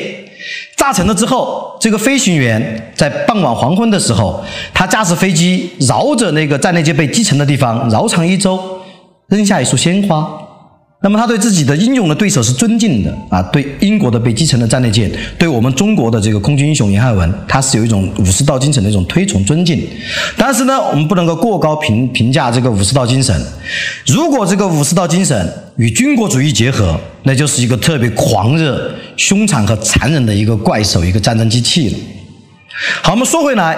[0.76, 4.42] 炸沉了之后，这个飞行员在傍晚黄昏的时候，
[4.72, 8.58] 他驾驶飞机绕着那个战列舰被击沉的地方绕场一周，
[9.28, 10.26] 扔下一束鲜花。
[11.02, 19.82] 那么他对自己的英勇的对手是尊敬的啊，对英国的被击沉的战列舰，对我们中国的这个空军英雄严汉文，他是有一种武士道精神的一种推崇尊敬。
[20.36, 23.34] 但是呢，我们不能够过高评评价这个武士道精神。
[24.06, 31.98] 如果这个武士道精神与军国主义结合，那就是一个特别狂热、凶残和残忍的一个怪兽，一个战争机器了。
[33.02, 33.76] 好，我们说回来。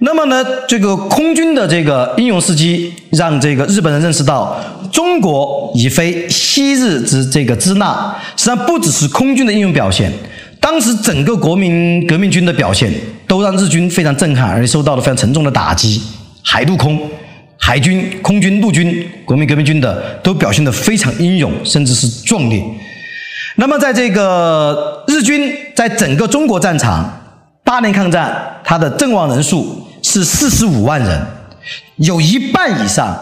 [0.00, 4.56] 那么呢，这个空军的这个英勇事迹，让这个日本人认识到，
[4.90, 8.14] 中国已非昔日之这个支那。
[8.36, 10.12] 实际上，不只是空军的英勇表现，
[10.60, 12.92] 当时整个国民革命军的表现，
[13.26, 16.00] 都让日军非常震撼，而且受到了非常沉重的打击。
[16.42, 17.00] 海陆空、
[17.56, 22.62] 海军、空军、陆军、国民革命军的都表现得非常英勇，甚至是壮烈。
[23.56, 27.20] 那么，在这个日军在整个中国战场
[27.64, 29.84] 八年抗战，他的阵亡人数。
[30.00, 31.20] 是四十五万人，
[31.96, 33.14] 有一半以上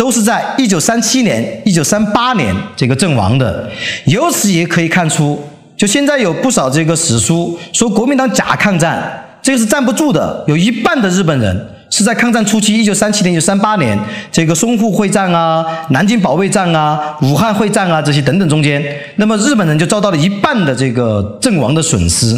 [0.00, 3.68] 都是在一九三七年、一九三八年这个阵亡的。
[4.06, 5.38] 由此也可以看出，
[5.76, 10.42] 就现在有不少这个史书说国民党假抗战，这个是站不住的。
[10.48, 13.98] 有一半的日本人是在抗战初期，一九三七年、一九三八年
[14.32, 18.82] 这个淞沪会战啊、南京保卫战啊、武汉会战啊这些等等中间，
[19.16, 22.34] 那么日本人就遭到了一半的这个阵亡的损失。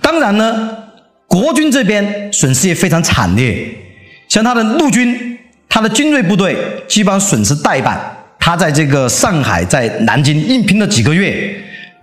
[0.00, 0.70] 当然呢。
[1.28, 3.68] 国军这边损失也非常惨烈，
[4.28, 5.35] 像他的陆军，
[5.68, 6.56] 他的精锐部队
[6.88, 7.98] 基本上损失殆半。
[8.38, 11.52] 他在这个上海、在南京硬拼了几个月，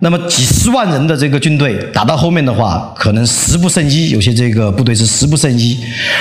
[0.00, 5.78] 那么几十万人的这个军队打到后面的话，可能十不胜一，有些这个部队是十不胜一。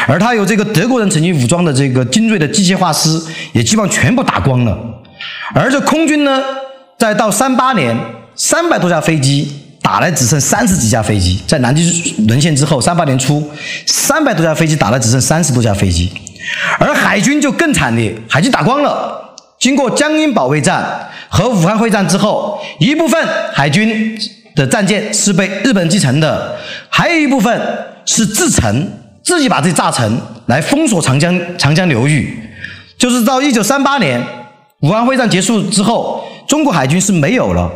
[0.08, 3.22] 而他有这个德国人曾经武装的这个精锐的机械化师，
[3.52, 4.78] 也基本上全部打光了。
[5.54, 6.41] 而这空军呢，
[6.98, 7.94] 在到三八年，
[8.36, 9.60] 三百多架飞机。
[9.84, 11.86] 打来只剩三十几架飞机，在南京
[12.26, 13.46] 沦陷之后，三八年初，
[13.86, 16.10] 三百多架飞机打来只剩三十多架飞机，
[16.80, 19.36] 而海军就更惨烈，海军打光了。
[19.60, 24.18] 经过江阴保卫战和武汉会战之后，一部分海军
[24.56, 26.58] 的战舰是被日本继承的，
[26.89, 27.62] 还有一部分
[28.06, 28.91] 是自沉，
[29.24, 30.18] 自己把自己炸沉
[30.48, 32.38] 来封锁长江长江流域。
[32.98, 34.22] 就是到一九三八年
[34.82, 37.72] 武汉会战结束之后，中国海军是没有了。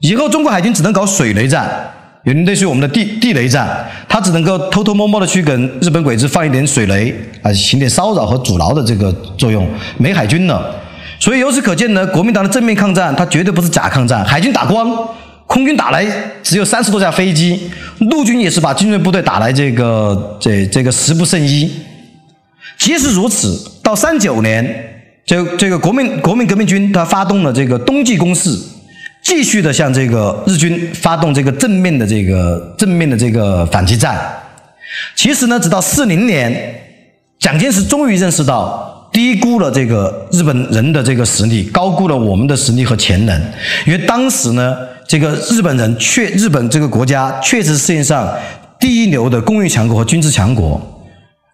[0.00, 1.91] 以后中国海军只能搞水雷战，
[2.24, 7.12] 有点类似于我们的地地雷战，他只能够偷偷摸摸的去跟日本鬼子放一点水雷
[7.42, 9.68] 啊，行点骚扰和阻挠的这个作用，
[9.98, 10.72] 没海军了。
[11.18, 14.88] 所以由此可见呢，国民党的正面抗战，它绝对不是假抗战，海军打光，
[15.48, 16.06] 空军打来
[16.44, 17.68] 只有三十多架飞机，
[17.98, 21.68] 陆军也是把精锐部队打来这个这这个十不胜一。
[22.78, 24.64] 即使如此，到三九年，
[25.26, 28.50] 这这个国民国民革命军他发动了这个冬季攻势。
[29.22, 34.20] 继续的向这个日军发动这个正面的这个正面的这个反击战。
[35.14, 36.52] 其实呢，直到四零年，
[37.38, 43.40] 蒋介石终于认识到低估了这个日本人的这个实力，高估了我们的实力和潜能。
[43.86, 48.28] 因为当时呢，这个日本人确日本这个国家确实是世界上
[48.80, 50.80] 第一流的工业强国和军事强国，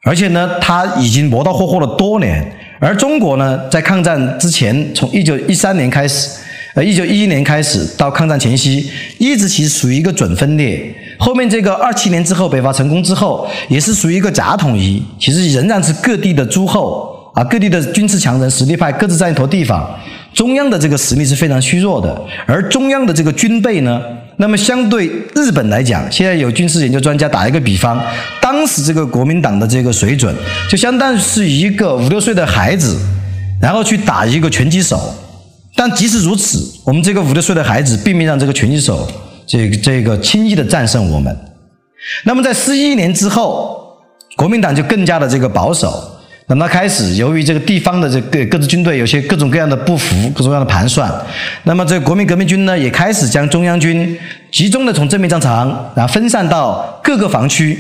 [0.04, 2.50] 而且呢，他已经磨刀霍霍了多年。
[2.80, 6.30] 而中国呢，在抗战之前，从一九一三年开始。
[6.78, 10.94] 呃，一九一一年开始到抗战前夕，一直其实属于一个准分裂。
[11.18, 15.02] 后面这个二七年之后北伐成功之后，也是属于一个假统一。
[15.18, 19.92] 其实仍然是各地的诸侯啊，各地的军事强人、实力派各自占一坨地方。
[20.32, 22.16] 中央的这个实力是非常虚弱的，
[22.46, 24.00] 而中央的这个军备呢，
[24.36, 28.00] 那么相对日本来讲，现在有军事研究专家打一个比方，
[28.40, 30.32] 当时这个国民党的这个水准，
[30.70, 32.96] 就相当于是一个五六岁的孩子，
[33.60, 35.12] 然后去打一个拳击手。
[35.78, 39.08] 但即使如此，我们这个五六岁的孩子并没让这个拳击手
[39.46, 41.34] 这个这个轻易的战胜我们。
[42.24, 43.96] 那么在四一年之后，
[44.36, 46.02] 国民党就更加的这个保守。
[46.48, 51.08] 那么开始，由于这个地方的这个各支军队有些各种各样的不服、各种各样的盘算，
[51.62, 54.18] 那么这个国民革命军呢也开始将中央军
[54.50, 57.78] 集中的从正面战场，然后分散到各个防区。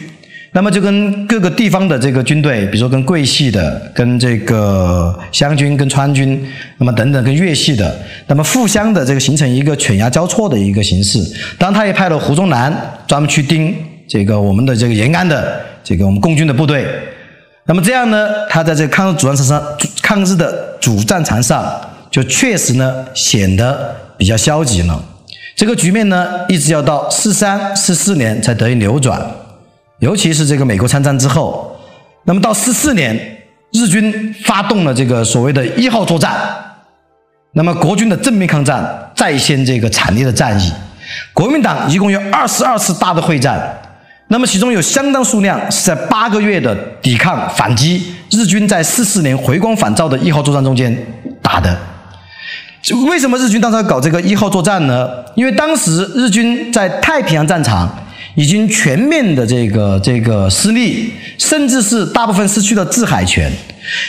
[0.52, 6.42] 那么就跟各个地方的这个军队，比如说跟桂系的、跟这个湘军、跟川军，
[6.78, 7.94] 那么等等跟粤系的，
[8.26, 11.22] 那么互相的这个形成一个犬牙交错的一个形式。
[11.58, 12.74] 当，他也派了胡宗南
[13.06, 13.74] 专门去盯
[14.08, 16.86] 这个我们的这个延安的这个我们共军的部队。
[17.66, 19.62] 那么这样呢，他在这个抗日主战场上、
[20.00, 21.80] 抗日的主战场上，
[22.10, 25.04] 就确实呢显得比较消极了。
[25.54, 29.20] 这个局面呢，一直要到四三、四四年才得以扭转。
[30.00, 31.76] 尤其是这个美国参战之后，
[32.24, 33.16] 那么到四四年，
[33.72, 36.36] 日军发动了这个所谓的“一号作战”，
[37.52, 40.72] 那么国军的正面抗战再现这个惨烈的战役。
[41.32, 43.58] 国民党一共有二十二次大的会战，
[44.28, 50.96] 那么其中有相当数量是在八个月的抵抗反击日军在四四年回光返照的一号作战中间
[51.42, 51.76] 打的。
[53.08, 55.08] 为什么日军当时要搞这个一号作战呢？
[55.34, 57.90] 因为当时日军在太平洋战场
[58.38, 63.50] 已经全面的这个这个失利，甚至是大部分失去了制海权。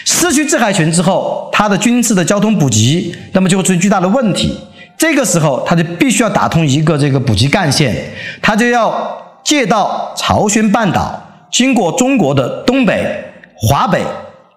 [0.05, 4.55] 失去制海权之后，它的军事的交通补给，那么就会出现巨大的问题。
[4.95, 7.95] 这个时候，他就必须要打通一个这个补给干线，
[8.39, 11.19] 他就要借道朝鲜半岛，
[11.51, 13.25] 经过中国的东北、
[13.55, 14.03] 华北、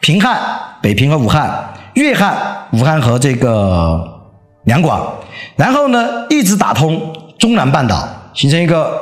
[0.01, 0.39] 平汉、
[0.83, 2.37] 北平和武汉、粤汉、
[2.73, 3.99] 武汉和这个
[4.65, 5.11] 两广，
[5.57, 7.01] 然后呢，一直打通
[7.39, 9.01] 中南半岛，形成一个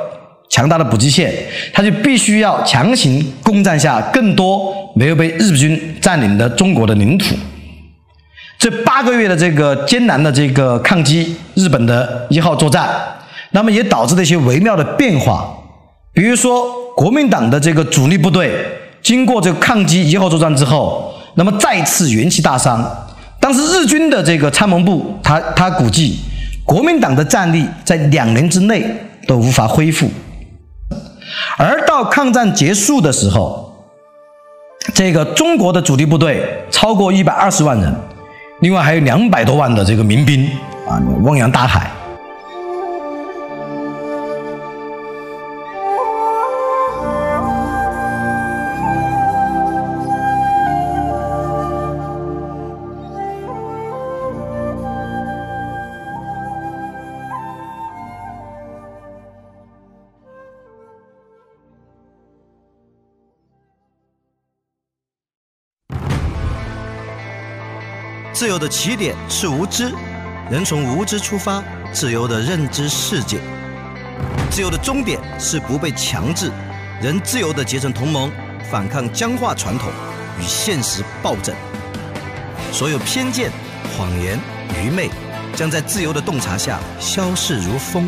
[0.51, 1.33] 强大的补给线，
[1.73, 7.33] 他就必须要强行攻占下更多没有被日军占领的中国的领土。
[8.59, 12.87] 这八个月的这个艰难的这个抗击日本的一号作战，
[13.51, 15.49] 那么也导致了一些微妙的变化。
[16.13, 18.51] 比如说，国民党的这个主力部队
[19.01, 22.85] 经过这个抗击一号作战之后，那么再次元气大伤。
[23.39, 26.19] 当时日军的这个参谋部，他他估计
[26.65, 28.85] 国民党的战力在两年之内
[29.25, 30.11] 都无法恢复。
[31.61, 33.71] 而到抗战结束的时候，
[34.95, 37.95] 这个中国的主力部队超过一百二十万人。
[38.61, 40.49] 另外还有两百多万的这个民兵
[40.89, 41.91] 啊，汪洋大海。
[68.41, 69.93] 自由的起点是无知，
[70.49, 71.63] 人从无知出发，
[71.93, 73.39] 自由的认知世界。
[74.49, 76.51] 自由的终点是不被强制，
[76.99, 78.31] 人自由的结成同盟，
[78.67, 79.91] 反抗僵化传统
[80.39, 81.53] 与现实暴政。
[82.71, 83.51] 所有偏见、
[83.95, 84.39] 谎言、
[84.83, 85.11] 愚昧，
[85.55, 88.07] 将在自由的洞察下消逝如风；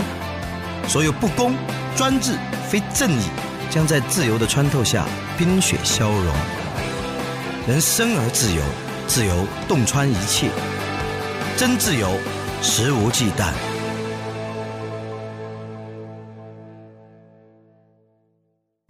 [0.87, 1.53] 所有不公、
[1.95, 3.25] 专制、非正义，
[3.69, 5.05] 将在自由的穿透下
[5.37, 6.33] 冰雪消融。
[7.67, 8.63] 人生而自由。
[9.05, 9.33] 自由
[9.67, 10.49] 洞穿一切，
[11.57, 12.07] 真自由，
[12.61, 13.53] 肆无忌惮。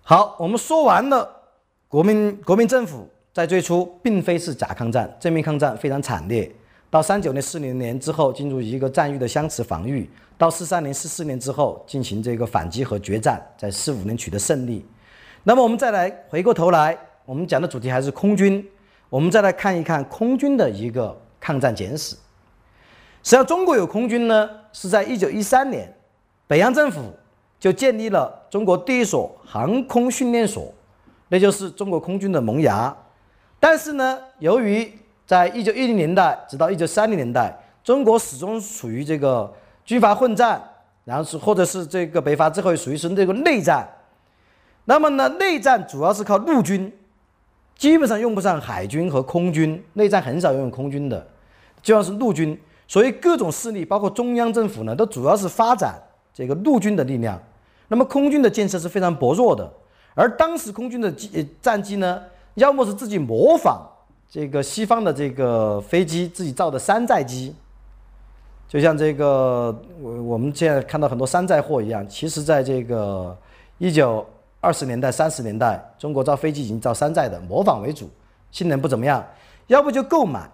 [0.02, 1.42] 好，我们说完了。
[1.88, 6.50] 国民国民政府在最初并非是假抗战，正面抗战非常惨烈。
[6.90, 10.10] 到三九年、四零年之后，进入一个战役的相持防御。
[10.38, 14.86] 到四三年、四四年之后，进行这个反击和决战，在四五年取得胜利。
[15.44, 18.66] 那么我们再来回过头来，我们讲的主题还是空军。
[19.14, 22.16] 我们再来看一看空军的一个抗战简史。
[23.22, 25.88] 实际上，中国有空军呢，是在一九一三年，
[26.48, 27.14] 北洋政府
[27.60, 30.74] 就建立了中国第一所航空训练所，
[31.28, 32.92] 那就是中国空军的萌芽。
[33.60, 34.92] 但是呢，由于
[35.28, 39.54] 在一九一零年代直到一九三零年代，中国始终处于这个
[39.86, 40.60] 军阀混战，
[41.06, 43.88] 然后是或者是这个北伐之后属于是这个内战。
[44.86, 46.92] 那么呢，内战主要是靠陆军。
[47.84, 51.28] 基本上用不上海军和空军，内战很少用空军的，
[51.82, 52.58] 就像是陆军。
[52.88, 56.02] 所以各种势力，包括中央政府呢，都主要是发展
[56.34, 57.38] 这个陆军的力量。
[57.90, 59.70] 那么空军的建设是非常薄弱的。
[60.16, 62.22] 而当时空军的机战机呢，
[62.54, 63.86] 要么是自己模仿
[64.30, 67.54] 这个西方的这个飞机自己造的山寨机，
[68.66, 72.08] 就像这个我我们现在看到很多山寨货一样。
[72.08, 73.38] 其实在这个
[73.78, 74.26] 一九。
[74.64, 78.10] 二十年代、三十年代，中国造飞机已经造山寨的，模仿为主，
[78.50, 79.22] 性能不怎么样。
[79.68, 80.50] 要不就购买，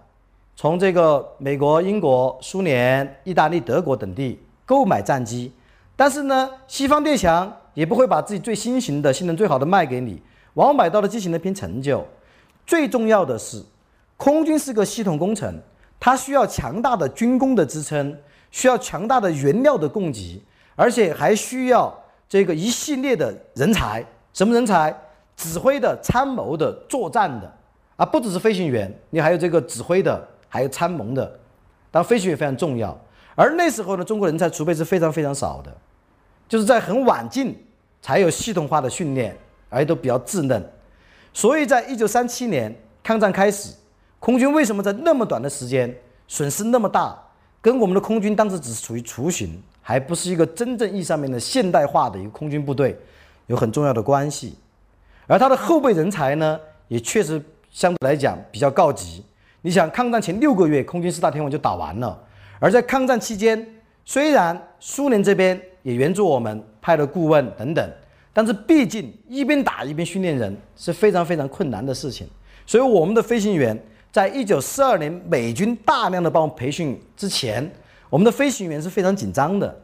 [0.56, 5.52] 从这个美国、英国、苏联、意大利、德国等地购买战机。
[5.94, 10.20] 但是呢，西方列强也不会把自己最新型的、性能最好的卖给你，
[10.54, 12.04] 往往买到的机型呢偏陈旧。
[12.66, 13.62] 最重要的是，
[14.16, 15.56] 空军是个系统工程，
[16.00, 18.18] 它需要强大的军工的支撑，
[18.50, 20.42] 需要强大的原料的供给，
[20.74, 21.96] 而且还需要。
[22.30, 24.02] 这个一系列的人才，
[24.32, 24.96] 什么人才？
[25.36, 27.50] 指挥的、参谋的、作战的，
[27.96, 31.40] 啊，不只是飞行员，你还有这个指挥的，还有参谋的。
[31.90, 32.94] 当，飞行员非常重要。
[33.34, 35.74] 而那时候呢，中国人才储备是非常非常少的，
[36.46, 37.56] 就是在很晚近
[38.02, 39.34] 才有系统化的训练，
[39.70, 40.62] 而且都比较稚嫩。
[41.32, 42.72] 所以在一九三七年
[43.02, 43.74] 抗战开始，
[44.18, 45.92] 空军为什么在那么短的时间
[46.28, 47.18] 损失那么大？
[47.62, 49.60] 跟我们的空军当时只是处于雏形。
[49.90, 52.96] 还不是一个真正意义上面的现代化的一个空军部队，
[53.48, 54.54] 有很重要的关系。
[55.26, 59.24] 而他的后备人才呢，也确实相对来讲比较告急。
[59.62, 62.16] 你想，抗战前六个月，空军四大天王就打完了；
[62.60, 63.66] 而在抗战期间，
[64.04, 67.90] 虽然苏联这边也援助我们，派了顾问等等。
[68.32, 72.28] 但是毕竟一边打一边训练人是非常非常困难的事情，
[72.64, 73.76] 所以我们的飞行员
[74.12, 77.68] 在一九四二年美军大量的帮我们培训之前，
[78.10, 79.74] 我们的飞行员是非常紧张的。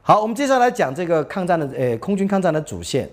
[0.00, 3.10] 好，我们接下来讲这个抗战的呃空军抗战的主线。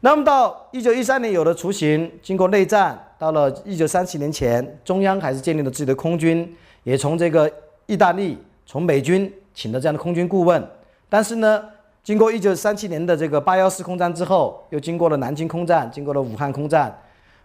[0.00, 7.50] 那么到一九一三年有了雏形，经过内战，到了一九三七年前，中央还是建立了自己的空军，也从这个
[7.86, 8.36] 意大利、
[8.66, 10.62] 从美军请了这样的空军顾问。
[11.08, 11.64] 但是呢，
[12.04, 16.96] 经过一九三七年的这个八幺四空战之后，又经过了南京空战，经过了武汉空战，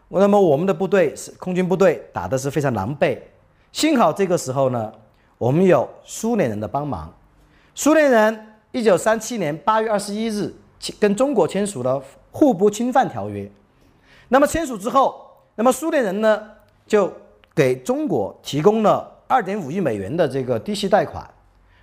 [0.10, 3.18] 那么我们的部队是空军部队打的是非常狼狈。
[3.72, 4.91] 幸好这个时候呢，
[5.38, 7.14] 我们有苏联人的帮忙。
[7.76, 10.54] 苏联人一九三七年八月二十一日
[11.00, 12.02] 跟中国签署了。
[12.36, 13.48] 互不侵犯条约，
[14.30, 15.24] 那么签署之后，
[15.54, 16.42] 那么苏联人呢
[16.88, 17.14] 就
[17.54, 21.24] 给中国提供了二点五亿美元的这个低息贷款，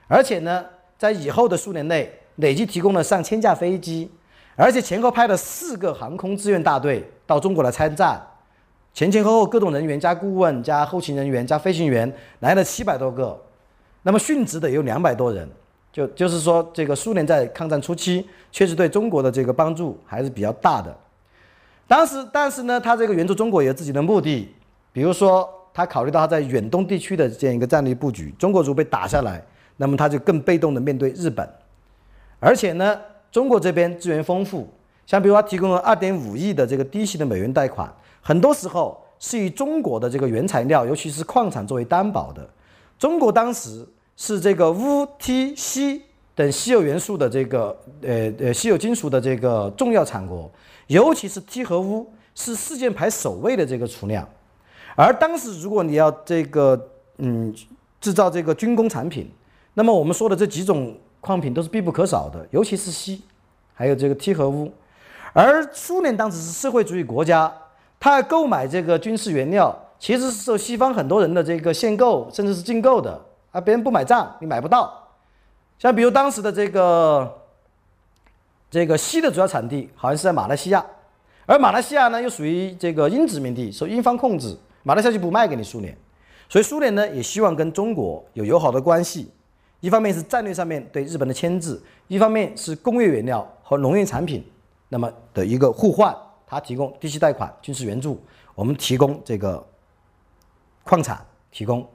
[0.09, 0.65] 而且呢，
[0.99, 4.11] 在以后的数年内累计提供了上千架飞机，
[4.57, 8.21] 而且前后派了四个航空志愿大队到中国来参战，
[8.93, 13.41] 前前后后各种人员加顾问加后勤人员加飞行员来了七百多个，
[14.03, 15.49] 那么殉职的有两百多人。
[15.93, 20.97] 就就是说，这个苏联在抗战初期确实对中国的这个帮助还是比较大的。
[21.88, 24.49] 当时，但是呢，他这个援助中国有自己的目的，
[24.93, 29.43] 比如说他考虑到他在远东地区的这样一个战略布局，中国如果被打下来，
[29.78, 31.49] 那么他就更被动的面对日本。
[32.38, 32.97] 而且呢，
[33.32, 34.68] 中国这边资源丰富，
[35.05, 42.49] 像比如他提供了二点五亿的这个低息的美元贷款，很多时候是以中国的这个原材料，尤其是矿产作为担保的。
[42.99, 43.87] 中国当时。
[44.23, 46.03] 是这个钨、锑、硒
[46.35, 50.51] 等稀有元素的这个呃呃稀有金属的这个重要产国，
[50.89, 54.29] 尤其是锑和钨是世界排首位的这个储量。
[54.95, 56.79] 而当时如果你要这个
[57.16, 57.51] 嗯
[57.99, 59.31] 制造这个军工产品，
[59.73, 63.23] 那么我们说的这几种矿品都是必不可少的，尤其是锡，
[63.73, 64.71] 还有这个锑和钨。
[65.33, 67.51] 而苏联当时是社会主义国家，
[68.01, 73.21] 它要购买这个军事原料，其实是受西方很多人的这个限购，甚至是禁购的。
[73.53, 75.09] 啊，别人不买账，你买不到。
[75.79, 77.41] 像比如当时的这个
[78.71, 80.85] 这个锡的主要产地好像是在马来西亚，
[81.47, 85.97] 而马来西亚呢又属于这个英殖民地，受英方控制，马来西亚就不卖给你苏联。
[86.49, 89.31] 所以苏联呢也希望跟中国有友好的关系，
[89.81, 94.45] 一方面是战略上面对日本的牵制，一方面是工业原料和农业产品
[94.89, 96.17] 那么的一个互换，
[96.51, 98.21] 他提供低息贷款、军事援助，
[98.55, 99.65] 我们提供这个
[100.83, 101.89] 矿产，提供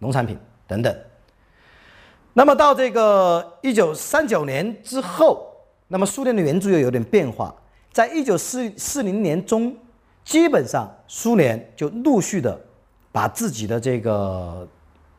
[0.00, 0.36] 农产品。
[0.66, 0.96] 等等，
[2.32, 5.52] 那么到这个一九三九年之后，
[5.88, 7.52] 那么苏联的援助又有点变化。
[7.92, 9.76] 在一九四四零年中，
[10.22, 12.56] 基本上苏联就陆续的
[13.10, 14.64] 把自己的这个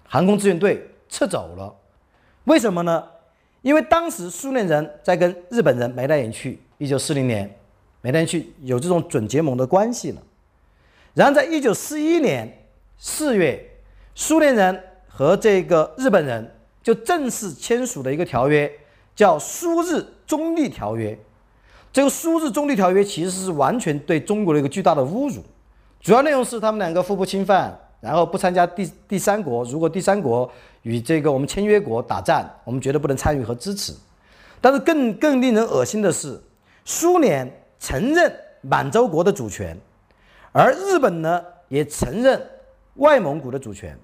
[0.07, 1.75] 航空志愿队撤走了。
[2.45, 3.05] 为什么呢？
[3.61, 7.53] 因为当时苏联人在跟日本人眉来眼去，一九四零年
[8.01, 10.21] 每天去有这种准结盟的关系了。
[11.13, 12.65] 然后在一九四一年
[12.97, 13.63] 四月，
[14.13, 14.83] 苏联人。
[15.13, 18.71] 和这个日本人就正式签署了一个条约，
[19.13, 21.15] 叫苏日中立条约。
[21.91, 25.43] 这个苏日中立条约其实是完全对中国的一个巨大的侮辱。
[25.99, 29.65] 主要内容是他们两个互不侵犯，然后不参加第第三国。
[29.65, 30.49] 如果第三国
[30.83, 33.93] 与这个我们签约国打战，我们绝对不能参与和支持。
[34.61, 36.41] 但是更更令人恶心的是，
[36.85, 39.75] 苏联承认满洲国的主权，
[40.51, 42.39] 而日本呢也承认
[42.95, 43.97] 外蒙古的主权。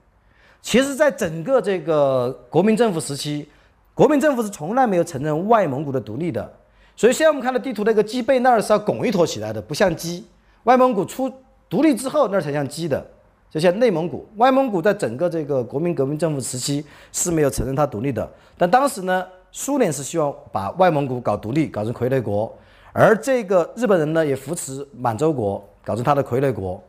[0.64, 3.48] 其实，在整个这个国民政府时期，
[3.94, 6.52] 国民政府是从来没有承认外蒙古的独立的。
[6.96, 10.26] 所以，现在我们看到地图那个鸡背那儿是要拱一坨起来的，不像鸡。
[10.64, 11.32] 外蒙古出
[11.70, 13.06] 独立之后，那才像鸡的。
[13.50, 18.30] 就像内蒙古，外蒙古在整个这个国民革命政府时期是没有承认它独立的。
[18.58, 22.54] 但当时呢，苏联是希望把外蒙古搞独立，搞成傀儡国，
[23.00, 26.82] 而这个日本人呢，也扶持满洲国，搞成他的傀儡国。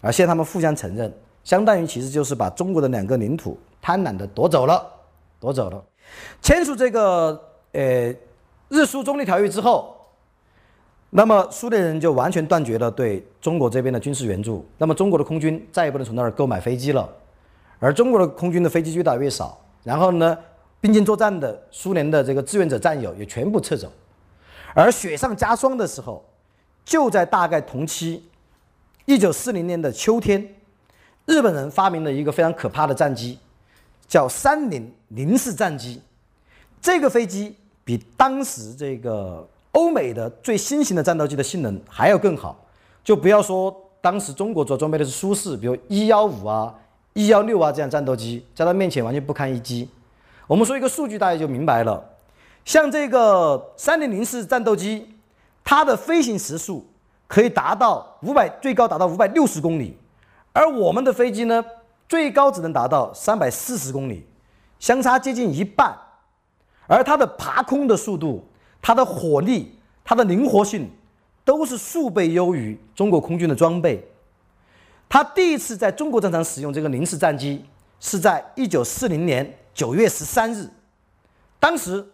[0.00, 1.12] 而现在他们互相承认。
[1.42, 4.84] 相当于其实就是把中国的两个领土贪婪的夺走了，
[5.40, 5.82] 夺走了。
[6.40, 7.40] 签署这个
[7.72, 8.14] 呃
[8.68, 9.96] 日苏中立条约之后，
[11.10, 14.64] 那么苏联人就完全断绝了对中国这边的军事援助。
[14.78, 17.08] 那么中国的空军再也不能从那儿购买飞机了，
[17.80, 19.58] 而中国的空军的飞机越打越少。
[19.82, 20.38] 然后呢，
[20.80, 23.90] 并肩作战的苏联的这个志愿者战友也全部撤走。
[24.76, 26.22] 而雪上加霜的时候，
[26.84, 28.22] 就在大概同期，
[29.06, 30.46] 一九四零年的秋天。
[31.24, 33.38] 日本人发明了一个非常可怕的战机，
[34.06, 36.02] 叫三零零式战机。
[36.78, 42.62] 这个飞机比当时这个欧美的最新型的战斗机的性能还要更好。
[43.02, 46.72] 就不要说当时中国主要装备的是苏式，比如一幺五啊、
[47.14, 49.88] 一幺六啊这样战斗机，在它面前完全不堪一击。
[50.46, 52.15] 我们说一个数据，大家就明白了。
[52.66, 55.14] 像这个三零零式战斗机，
[55.64, 56.84] 它的飞行时速
[57.28, 59.96] 可以达到五百，最高达到五百六十公里，
[60.52, 61.64] 而我们的飞机呢，
[62.08, 64.26] 最高只能达到三百四十公里，
[64.80, 65.96] 相差接近一半。
[66.88, 68.44] 而它的爬空的速度、
[68.82, 70.90] 它的火力、它的灵活性，
[71.44, 74.04] 都是数倍优于中国空军的装备。
[75.08, 77.64] 它第一次在中国战场使用这个零式战机，
[78.00, 80.68] 是在一九四零年九月十三日，
[81.60, 82.04] 当时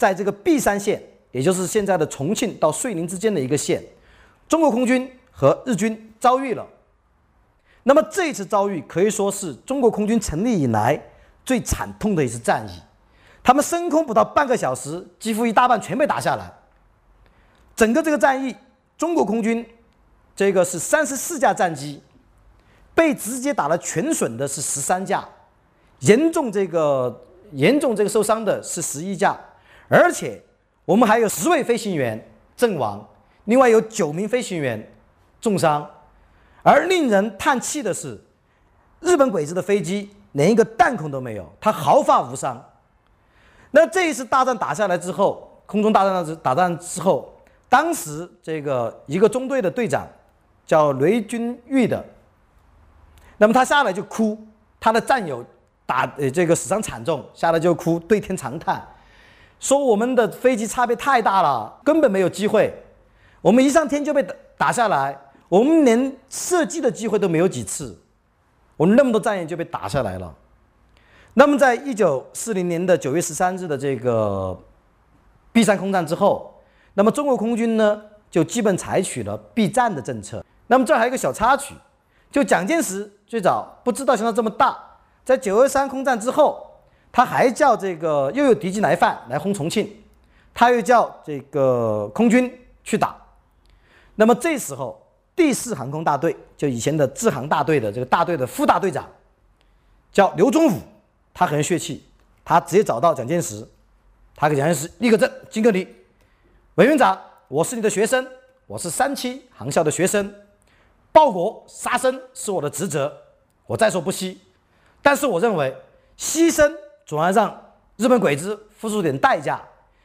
[0.00, 0.98] 在这个璧山县，
[1.30, 3.84] 也就是现在的重庆到遂宁之间的一个县，
[4.48, 6.66] 中国空军和日军遭遇了。
[7.82, 10.98] 那么这次遭遇可以说是中国空军成立以来
[11.44, 12.80] 最惨痛的一次战役。
[13.42, 16.50] 他们升空不到半个小时，几乎一大半全被打下来。
[17.76, 18.56] 整个这个战役，
[18.96, 19.66] 中国空军
[20.34, 22.02] 这个是三十四架战机，
[22.94, 25.28] 被直接打了全损的是十三架，
[25.98, 27.22] 严重这个
[27.52, 29.38] 严重这个受伤的是十一架，
[29.90, 30.40] 而且
[30.84, 32.24] 我们还有十位飞行员
[32.56, 33.06] 阵亡，
[33.44, 34.90] 另外有九名飞行员
[35.40, 35.88] 重伤。
[36.62, 38.18] 而令人叹气的是，
[39.00, 42.62] 日本鬼子的飞机连一个弹孔都没有，他毫发无伤。
[43.72, 47.34] 那这一次大战打下来之后，空中大战之打战之后，
[47.68, 50.06] 当时这个一个中队的队长
[50.66, 52.04] 叫雷军玉的，
[53.38, 54.38] 那么他下来就哭，
[54.78, 55.44] 他的战友
[55.86, 58.86] 打呃这个死伤惨重，下来就哭，对天长叹，
[59.60, 62.74] 说我们的飞机差别太大了，根本没有机会，
[63.40, 65.16] 我们一上天就被打打下来，
[65.48, 67.96] 我们连射击的机会都没有几次，
[68.76, 70.34] 我们那么多战友就被打下来了。
[71.34, 74.58] 那么，在一九四零年的九月十三日的这个
[75.52, 76.54] 避山空战之后，
[76.94, 80.44] 那么中国空军呢就基本采取了避战的政策。
[80.66, 81.74] 那么这还有一个小插曲，
[82.30, 84.76] 就蒋介石最早不知道相差这么大，
[85.24, 86.69] 在九二三空战之后，
[87.12, 89.90] 他还叫这个又有敌机来犯来轰重庆，
[90.54, 92.52] 他又叫这个空军
[92.84, 93.16] 去打。
[94.14, 95.00] 那么这时候
[95.34, 99.08] 第四航空大队就以前的制航大队的这个大队的副大队长
[100.12, 100.80] 叫刘忠武。
[101.32, 102.04] 他很血气，
[102.44, 103.66] 他直接找到蒋介石，
[104.34, 105.86] 他给蒋介石立个正，敬个礼，
[106.74, 108.26] 委员长，我是你的学生，
[108.66, 110.34] 我是三期航校的学生，
[111.12, 113.16] 报国杀生是我的职责，
[113.64, 114.40] 我在所不惜。
[115.00, 115.74] 但是我认为
[116.18, 116.70] 牺牲
[117.10, 117.52] 总要让
[117.96, 119.60] 日本鬼子付出点代价。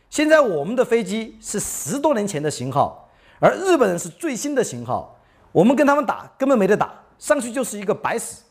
[0.10, 3.08] 现在我们的飞机是十多年前的型号，
[3.40, 5.16] 而日本人是最新的型号，
[5.52, 8.42] 我们跟他们打根本没得打，上去就是一个白死。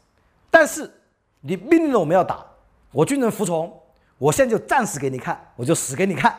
[0.53, 0.89] 但是
[1.41, 2.47] 你命令了我们要打。
[2.93, 3.77] 我军人服从，
[4.19, 6.39] 我现在就战死给你看，我就死给你看。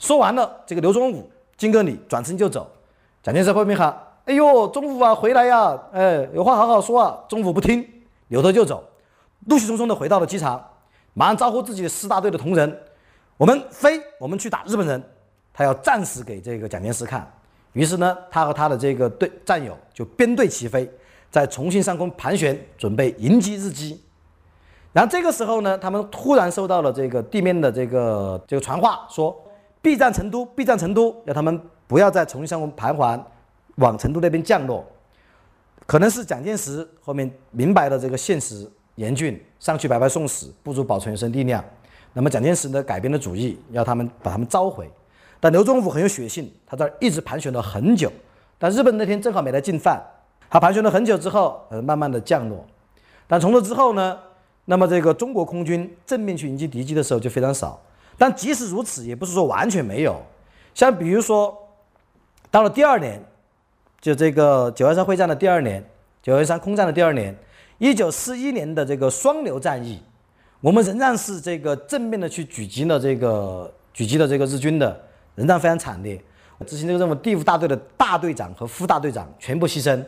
[0.00, 2.68] 说完了，这个刘忠武敬个礼，转身就走。
[3.22, 5.78] 蒋介石后面喊：“哎呦，忠武啊，回来呀！
[5.92, 7.88] 哎，有话好好说啊。”忠武不听，
[8.26, 8.82] 扭头就走，
[9.46, 10.69] 怒气冲冲地回到了机场，
[11.14, 12.80] 马上招呼自己的四大队的同仁
[13.36, 15.02] ：“我们飞，我们去打日本人。”
[15.52, 17.30] 他要战死给这个蒋介石看。
[17.72, 20.90] 于是呢，他和他的这个队战友就编队起飞，
[21.30, 24.00] 在重庆上空盘旋，准备迎击日机。
[24.92, 29.36] 然后这个时候呢，他们突然收到了这个地面的这个这个传话，说
[29.82, 33.22] 避战成都，避战成都，要他们不要在重庆上空盘桓，
[33.76, 34.84] 往成都那边降落。
[35.86, 41.64] 可能是蒋介石后面明白了这个现实严峻，上去白白送死，不如保存一身力量。
[42.12, 44.88] 那么蒋介石呢改变了主意，要他们把他们召回。
[45.40, 48.12] 但刘忠武很有血性，他在一直盘旋了很久。
[48.58, 49.98] 但日本那天正好没来进犯，
[50.50, 52.62] 他盘旋了很久之后，呃，慢慢的降落。
[53.26, 54.18] 但从这之后呢？
[54.66, 57.80] 那么这个中国空军正面去迎击敌机的时候就非常少，
[58.16, 60.20] 但即使如此，也不是说完全没有。
[60.74, 61.56] 像比如说，
[62.52, 63.20] 到了第二年，
[64.00, 65.84] 就这个九二三会战的第二年，
[66.22, 67.34] 九二三空战的第二年，
[67.80, 69.98] 一九四一年的这个双流战役，
[70.60, 75.00] 我们仍然是这个正面的去狙击了这个狙击了这个日军的，
[75.34, 76.22] 仍然非常惨烈。
[76.66, 79.98] 执行这个任务，第五大队的大队长和副大队长全部牺牲，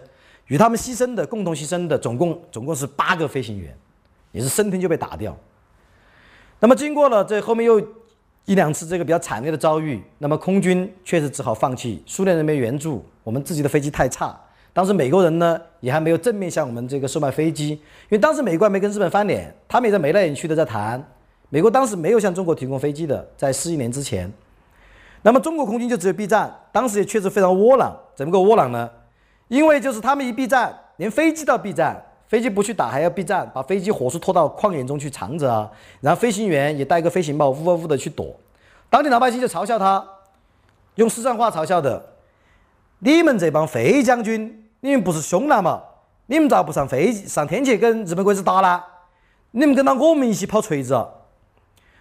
[0.49, 3.75] 与他们牺牲的共同牺牲的总共总共是八个飞行员。
[4.33, 5.35] 也是生天就被打掉。
[6.61, 7.81] 那么经过了这后面又
[8.45, 12.03] 一两次这个比较惨烈的遭遇，那么空军确实只好放弃。
[12.07, 14.39] 苏联人民援助，我们自己的飞机太差。
[14.73, 21.03] 当时美国人呢也还没有正面向我们这个售卖飞机，因为当时美国还没跟日本翻脸，他们也在眉来眼去的在谈。
[21.51, 24.33] 美国当时没有向中国提供飞机的，在四一年之前。
[25.23, 27.95] 那么中国空军就只有 B 站，当时也确实非常窝囊。
[28.15, 28.91] 怎么个窝囊呢？
[29.49, 32.03] 因为就是他们一避战，连飞机都要避战。
[32.27, 35.71] 飞机不去打，还要 B 站，把飞机火速拖到旷野中去藏着啊！
[36.01, 38.35] 然后飞行员也戴个飞行帽，呜呜呜的去躲。
[38.89, 40.03] 当地老百姓就嘲笑他，
[40.95, 42.03] 用四川话嘲笑的
[43.01, 45.81] ：“你们这帮飞将军，你们不是凶男吗？
[46.27, 48.83] 你们咋不上飞机上天去跟日本鬼子打呢？
[49.53, 51.01] 你们跟到我们一起跑锤子！”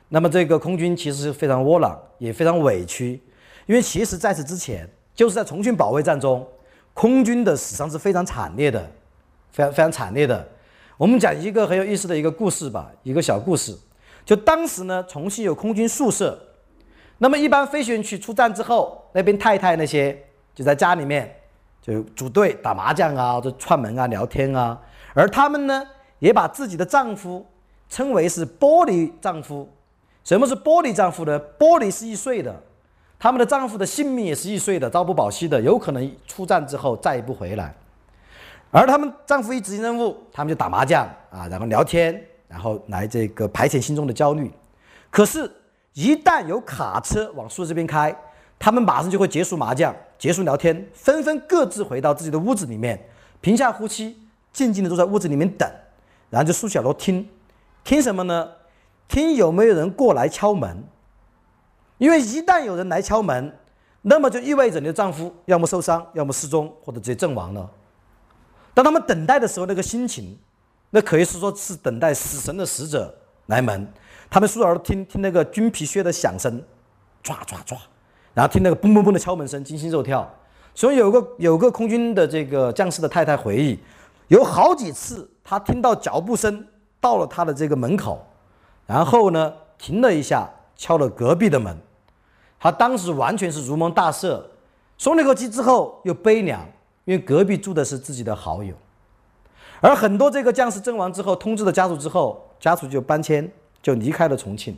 [0.09, 3.21] 那么这个空军其实是非常窝囊，也非常委屈，
[3.67, 6.45] 因为其实在此之前，就是在重庆保卫战中，
[6.95, 8.81] 空军的死伤是非常惨烈的，
[9.51, 10.47] 非常非常惨烈的。
[10.97, 13.77] 我们讲一个很有意思的一个故事吧，一个小故事。
[14.25, 16.39] 就当时呢，重庆有空军宿舍，
[17.19, 20.19] 那么一般飞行员去出战之后，那边太太那些
[20.55, 21.40] 就在家里面
[21.81, 24.79] 就组队打麻将啊，或者串门啊、聊天啊，
[25.13, 25.83] 而他们呢，
[26.19, 27.45] 也把自己的丈夫
[27.89, 29.67] 称为是玻璃丈夫。
[30.23, 31.39] 什么是玻璃丈夫呢？
[31.57, 32.55] 玻璃是易碎的，
[33.17, 37.73] 他们的丈夫的性命也是易碎的，朝不保夕的，有可能出战之后再也不回来。
[38.69, 44.53] 而他们丈夫一执行任务，他们就打麻将啊，然后聊天，然后来这个排遣心中的焦虑。
[45.09, 45.51] 可是，
[45.93, 48.15] 一旦有卡车往树这边开，
[48.63, 53.09] 他们马上就会结束麻将，结束聊天，纷纷各自回到自己的屋子里面，
[53.41, 54.15] 屏下呼吸，
[54.53, 55.67] 静静的坐在屋子里面等，
[56.29, 57.27] 然后就竖起耳朵听，
[57.83, 58.47] 听什么呢？
[59.07, 60.83] 听有没有人过来敲门。
[61.97, 63.57] 因为一旦有人来敲门，
[64.03, 67.67] 那么就意味着你的丈夫要么受伤，要么失踪，或者直接阵亡了。
[68.75, 70.37] 当他们等待的时候，那个心情，
[70.91, 73.11] 那可以是说是等待死神的使者
[73.47, 73.91] 来门。
[74.29, 76.63] 他们竖耳朵听听那个军皮靴的响声，
[77.23, 77.75] 唰唰唰，
[78.33, 80.29] 然后听那个嘣嘣嘣的敲门声，惊心肉跳。
[80.73, 83.77] 所以有个有个空军的这个将士的太太回忆，
[84.29, 86.65] 有好几次他听到脚步声
[86.99, 88.25] 到了他的这个门口，
[88.85, 91.77] 然后呢停了一下，敲了隔壁的门。
[92.57, 94.41] 他当时完全是如蒙大赦，
[94.97, 96.65] 松了一口气之后又悲凉，
[97.05, 98.73] 因为隔壁住的是自己的好友。
[99.81, 103.51] 而很多这个将士阵亡之后，通知了家属之后，家属就搬迁，
[103.81, 104.77] 就离开了重庆，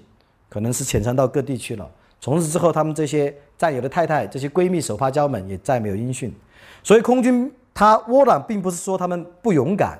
[0.49, 1.88] 可能是遣散到各地去了。
[2.24, 6.34] 从此之后，他们这些战友的太太、这些闺蜜、手帕交们也再没有音讯。
[6.82, 10.00] 所以，空军他窝囊，并不是说他们不勇敢，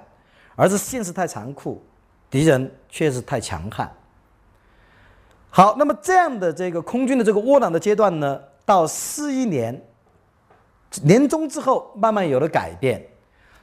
[0.56, 1.84] 而是现实太残酷，
[2.30, 3.92] 敌人确实太强悍。
[5.50, 9.86] 好，那么这样的这个空军的这个窝囊的阶段呢，到四一年
[11.02, 13.06] 年中之后，慢慢有了改变。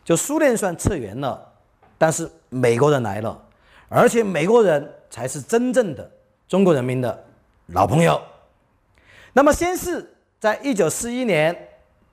[0.05, 1.51] 就苏联算撤员了，
[1.97, 3.43] 但是美国人来了，
[3.89, 6.11] 而且美国人才是真正的
[6.47, 7.25] 中国人民的
[7.69, 8.21] 老朋友。
[9.33, 11.69] 那么，先是在一九四一年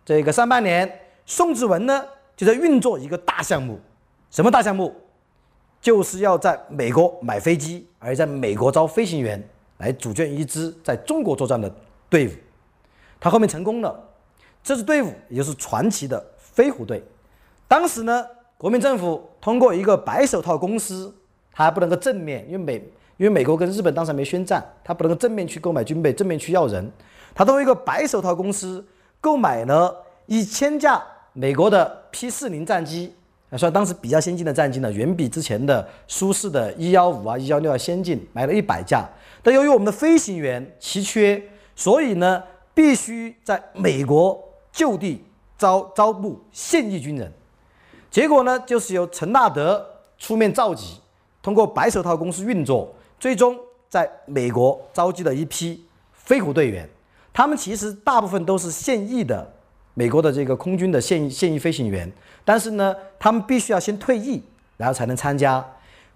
[0.06, 2.06] 这个上半年，宋子文呢
[2.36, 3.80] 就在运作一个大项目，
[4.30, 4.94] 什么大项目？
[5.80, 9.42] 就是要在美国买飞机，而在美国招飞行员。
[9.78, 11.72] 来组建一支在中国作战的
[12.10, 12.32] 队伍，
[13.20, 14.10] 他后面成功了。
[14.64, 17.04] 这支队伍也就是传奇的飞虎队。
[17.68, 18.26] 当时呢，
[18.58, 21.16] 国民政府通过一个白手套公司，
[21.52, 22.84] 他还不能够正面，因为美
[23.18, 26.92] 因为美国跟日本当时还没宣战，他不能够正面去购买军备，正面去要人。
[27.36, 28.86] 他通过一个白手套公司
[29.20, 29.96] 购买了
[30.28, 31.04] 一千架
[31.34, 33.14] 美国的 P 四零战机，
[33.58, 39.08] 算当时比较先进的战机呢，远比之前的苏式的一幺五啊、一幺六要先进，买了一百架。
[39.42, 41.42] 但由于我们的飞行员奇缺，
[41.76, 42.44] 所以呢，
[42.74, 45.24] 必须在美国就地
[45.58, 47.32] 招招募现役军人。
[48.10, 49.86] 结果呢，就是由陈纳德
[50.18, 51.00] 出面召集，
[51.42, 53.58] 通过白手套公司运作，最终
[53.90, 56.90] 在美国召集了一批飞虎队员。
[57.34, 59.54] 他们其实大部分都是现役的
[59.94, 62.12] 美国的这个空军的现役现役飞行员，
[62.44, 64.44] 但是呢，他们必须要先退役，
[64.78, 65.66] 然后才能参加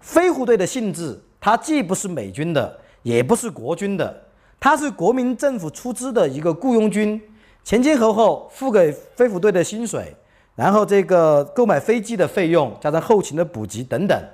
[0.00, 1.20] 飞虎队的性质。
[1.40, 2.78] 它既不是美军的。
[3.02, 4.22] 也不是国军的，
[4.60, 7.20] 它是国民政府出资的一个雇佣军，
[7.64, 10.14] 前前后后付给飞虎队的薪水，
[10.54, 14.24] 然后这个购买飞机的费用，加上后勤的补给等等，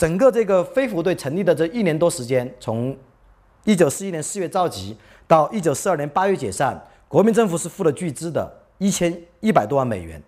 [0.00, 2.96] 整个这个飞虎队成立的这一年多时间，从
[3.64, 4.96] 一九四一年四月召集
[5.28, 10.18] 到一九四二年八月解散，国民政府是付了巨资的，一千一百多万美元。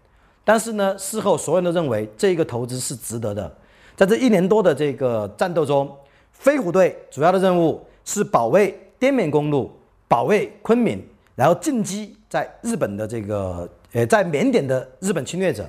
[0.45, 3.51] 但是呢，事后所有人都认为这个投资是值得的，
[3.97, 5.91] 在这一年多的这个战斗中。
[6.33, 9.73] 飞虎队主要的任务是保卫滇缅公路，
[10.07, 11.03] 保卫昆明，
[11.35, 15.66] 然后进击在日本的这个呃在缅甸的日本侵略者，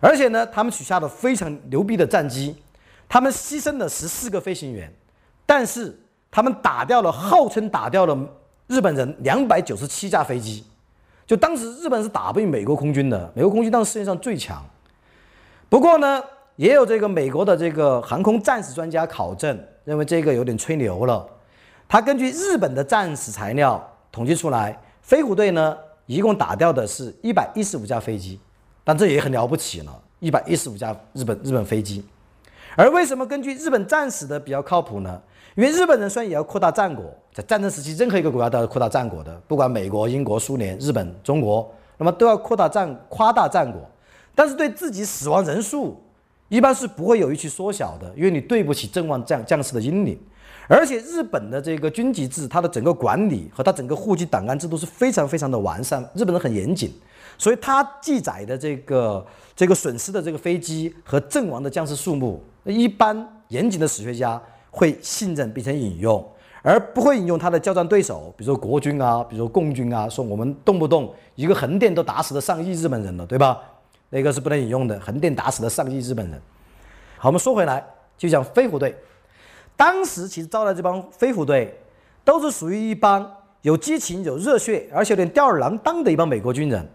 [0.00, 2.56] 而且呢，他们取下了非常牛逼的战机，
[3.08, 4.92] 他们牺牲了十四个飞行员，
[5.46, 5.98] 但是
[6.30, 8.16] 他们打掉了号称打掉了
[8.66, 10.64] 日本人两百九十七架飞机，
[11.26, 14.62] 就当时日本是打不赢美国空军的，美国空军当时世界上最强，
[15.68, 16.22] 不过呢，
[16.56, 19.58] 也有这个美国的这个航空战史专家考证。
[19.88, 21.26] 认为这个有点吹牛了。
[21.88, 23.82] 他根据日本的战史材料
[24.12, 28.38] 统计出来，飞虎队呢一共打掉的是一百一十五架飞机，
[28.84, 32.04] 但这也很了不起了，一百一十五架日本日本飞机。
[32.78, 35.20] 而为什么根据日本战史的比较靠谱呢？
[35.56, 37.04] 因为日本人虽然也要扩大战果，
[37.34, 43.80] 在战争时期任何一个国家都要扩大战果的，不管美国、英国、苏联、日本、中国，那么都要扩大战夸大战果，
[44.32, 46.00] 但是对自己死亡人数。
[46.48, 50.16] 一般是不会有意去缩小的，因为你对不起阵亡将将士的英灵。
[50.68, 56.90] 而且日本的这个军级制，它的整个管理和它整个户籍档案制度是非常非常的完善，日本人很严谨，
[57.36, 59.26] 所以它记载的这个
[59.56, 62.42] 这个损失的这个飞机和阵亡的将士数目，
[62.74, 64.40] 一般严谨的史学家
[64.70, 66.26] 会信任并且引用。
[66.60, 73.58] 而不会引用他的交战对手，比如说国军啊，比如说共军啊，说我们动不动一个横店都打死了上亿日本人了，对吧？
[74.10, 76.38] 那个是不能引用的，横店打死了上亿日本人。
[77.16, 77.82] 好，我们说回来，
[78.18, 78.94] 就讲飞虎队，
[79.76, 81.72] 当时其实招来这帮飞虎队，
[82.24, 83.30] 都是属于一帮
[83.62, 86.86] 有激情、有热血，而且有点吊儿郎当的一帮美国军人。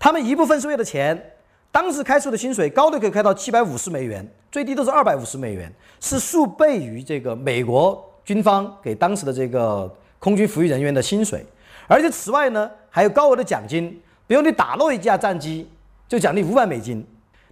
[0.00, 1.32] 他们一部分是为了钱，
[1.70, 8.02] 当时开出的薪水高的可以开到七百五十美元，最低都是二百五十美元，是数倍于这个美国。
[8.24, 11.44] 军方给当时的这个空军服役人员的薪水，
[11.86, 15.68] 而且此外呢，还有高额的奖金，比如你打落一架战机，
[16.08, 17.06] 就奖励五百美金。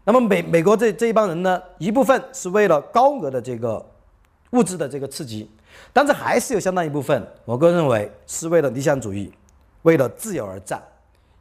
[0.05, 3.85] 那么美美国这这一帮人呢，一部分是为了高额的这个
[4.53, 5.47] 物质的这个刺激，
[5.93, 9.31] 但是还是有相当一部分，我个人认为是为了理想主义，
[9.83, 10.83] 为了自由而战。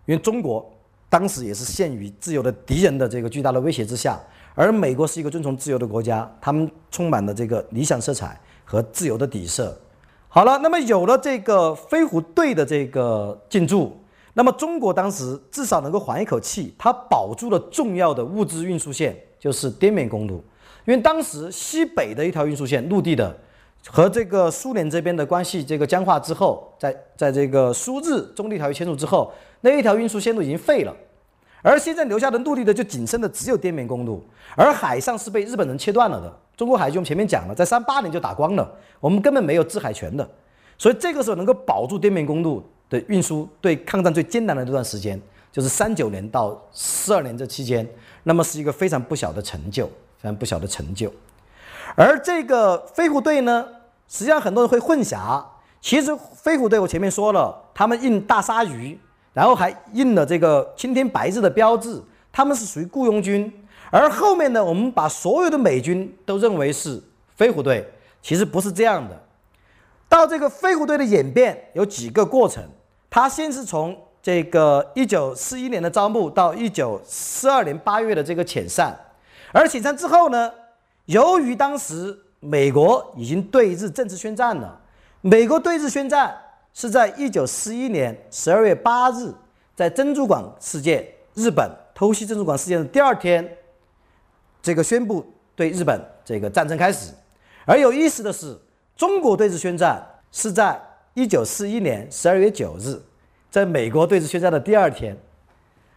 [0.07, 0.69] 因为中国
[1.07, 4.19] 当时也是陷于自由的敌人的这个巨大的威胁之下，
[4.55, 8.39] 而美国是一个遵从自由的国家，他们充满了这个理想色彩。
[8.65, 9.77] 和自由的底色。
[10.29, 13.95] 好了，那么有了这个飞虎队的这个进驻，
[14.33, 20.43] 那么中国当时至少能够缓一口气，它保住了重要的物资运输线，就是滇缅公路。
[20.85, 23.37] 因为当时西北的一条运输线，陆地的，
[23.89, 30.95] 和这个苏联这边的关系这个僵化之后，在在这个苏日中立条约签署之后，那一条运输线路已经废了，
[31.63, 34.23] 而现在留下的陆地的就仅剩的只有滇缅公路，
[34.55, 36.31] 而海上是被日本人切断了的。
[36.55, 40.29] 中国海军我们前面讲了，在三八年就打光了，我们根本没有制海权的，
[40.77, 45.19] 所以这个时候能够保住滇缅公路的运输，对抗战最艰难的这段时间，
[45.51, 47.87] 就是三九年到四二年这期间，
[48.23, 49.87] 那么是一个非常不小的成就，
[50.17, 51.11] 非常不小的成就。
[51.95, 53.65] 而这个飞虎队呢，
[54.07, 55.43] 实际上很多人会混淆，
[55.81, 58.99] 其实飞虎队我前面说了，他们印大鲨鱼，
[59.33, 63.51] 然后还印了这个青天白日的标志，他们是属于雇佣军。
[63.89, 67.01] 而后面呢，我们把所有的美军都认为是
[67.35, 67.87] 飞虎队，
[68.21, 69.19] 其实不是这样的。
[70.07, 72.63] 到这个飞虎队的演变有几个过程，
[73.09, 78.95] 它先是从这个一九四一年的招募到一九四二年八月的这个遣散，
[79.51, 80.51] 而遣散之后呢，
[81.05, 84.79] 由于当时美国已经对日正式宣战了，
[85.21, 86.35] 美国对日宣战
[86.73, 89.31] 是在一九四一年十二月八日，
[89.75, 93.57] 在珍珠港事件，日本偷袭珍珠港事件的第二天。
[94.61, 97.13] 这个宣布对日本这个战争开始，
[97.65, 98.57] 而有意思的是，
[98.95, 100.01] 中国对日宣战
[100.31, 100.81] 是在
[101.13, 102.97] 一九四一年十二月九日，
[103.51, 105.17] 在美国对日宣战的第二天。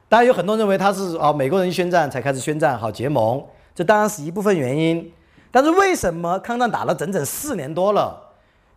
[0.08, 3.40] 当然有很多人认为他是啊美国人宣战才开始宣战好结盟，
[3.74, 5.12] 这当然是一部分原因。
[5.52, 8.25] 但是为什么抗战打了整整四年多了，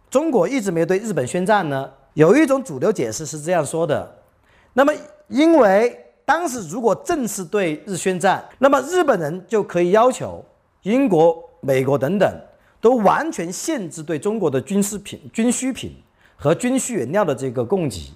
[0.10, 1.90] 中国一直没有对日本宣战呢？
[2.14, 4.16] 有一种主流解释是这样说的：
[4.74, 4.94] 那么
[5.28, 6.06] 因为。
[6.30, 10.46] 当时如果正式对日宣战，那么日本人就可以要求
[10.84, 12.42] 英国、美国等等
[12.80, 15.92] 都完全限制对中国的军事品、军需品
[16.36, 18.14] 和军需原料的这个供给。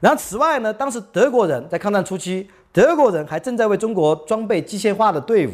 [0.00, 5.52] 然后此外呢，当时德国人在抗战初期，德国人还正在为中国装备机械化的队伍，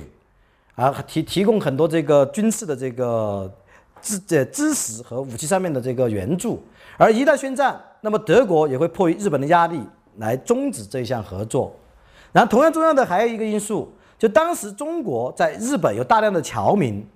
[0.76, 3.52] 啊提提供很多这个军事的这个
[4.00, 6.62] 知这知识和武器上面的这个援助。
[6.96, 9.80] 而一旦宣战，那么德国也会迫于日本的压力
[10.16, 11.74] 来终止这项合作。
[12.32, 17.06] 然后，同样重要的还有一个因素，就当时中国在日本有大量的侨民，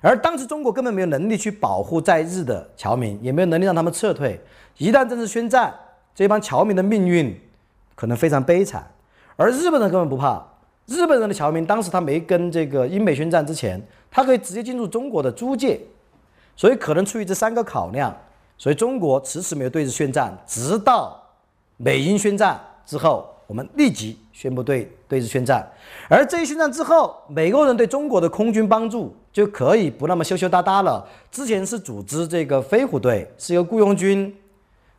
[0.00, 4.40] 而当时中国根本没有能力去保护在日的侨民，也没有能力让他们撤退。
[4.78, 5.74] 一旦正式宣战，
[6.14, 7.38] 这帮侨民的命运
[7.94, 8.86] 可能非常悲惨。
[9.36, 10.44] 而日本人根本不怕，
[10.86, 13.80] 日本人的侨民当时他没跟这个英美宣战之前，
[14.10, 15.80] 他可以直接进入中国的租界，
[16.56, 18.16] 所以可能出于这三个考量，
[18.56, 21.20] 所以中国迟迟没有对日宣战，直到
[21.76, 23.28] 美英宣战之后。
[23.48, 25.68] 我们立即宣布对对日宣战，
[26.08, 31.06] 而这一宣战之后，美国人对中国的空军帮助就可以不那么羞羞答答了。
[31.30, 34.34] 之前是组织这个飞虎队，是一个雇佣军，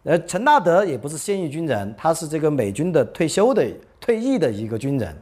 [0.04, 3.66] 呃，陈纳德也不是现役军人，他是这个美军的退休的
[4.00, 5.18] 退役的一个军人。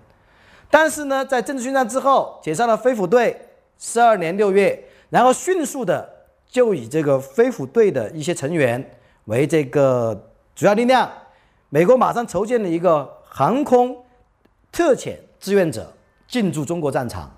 [0.69, 3.39] 但是呢，在正式宣战之后，解散了飞虎队，
[3.77, 4.77] 四二年六月，
[5.09, 6.09] 然后迅速的
[6.51, 8.91] 就以这个飞虎队的一些成员
[9.25, 11.09] 为这个主要力量，
[11.69, 13.17] 美国马上筹建了一个。
[13.33, 13.95] 航空
[14.73, 15.89] 特遣志愿者
[16.27, 17.31] 进驻中国战场，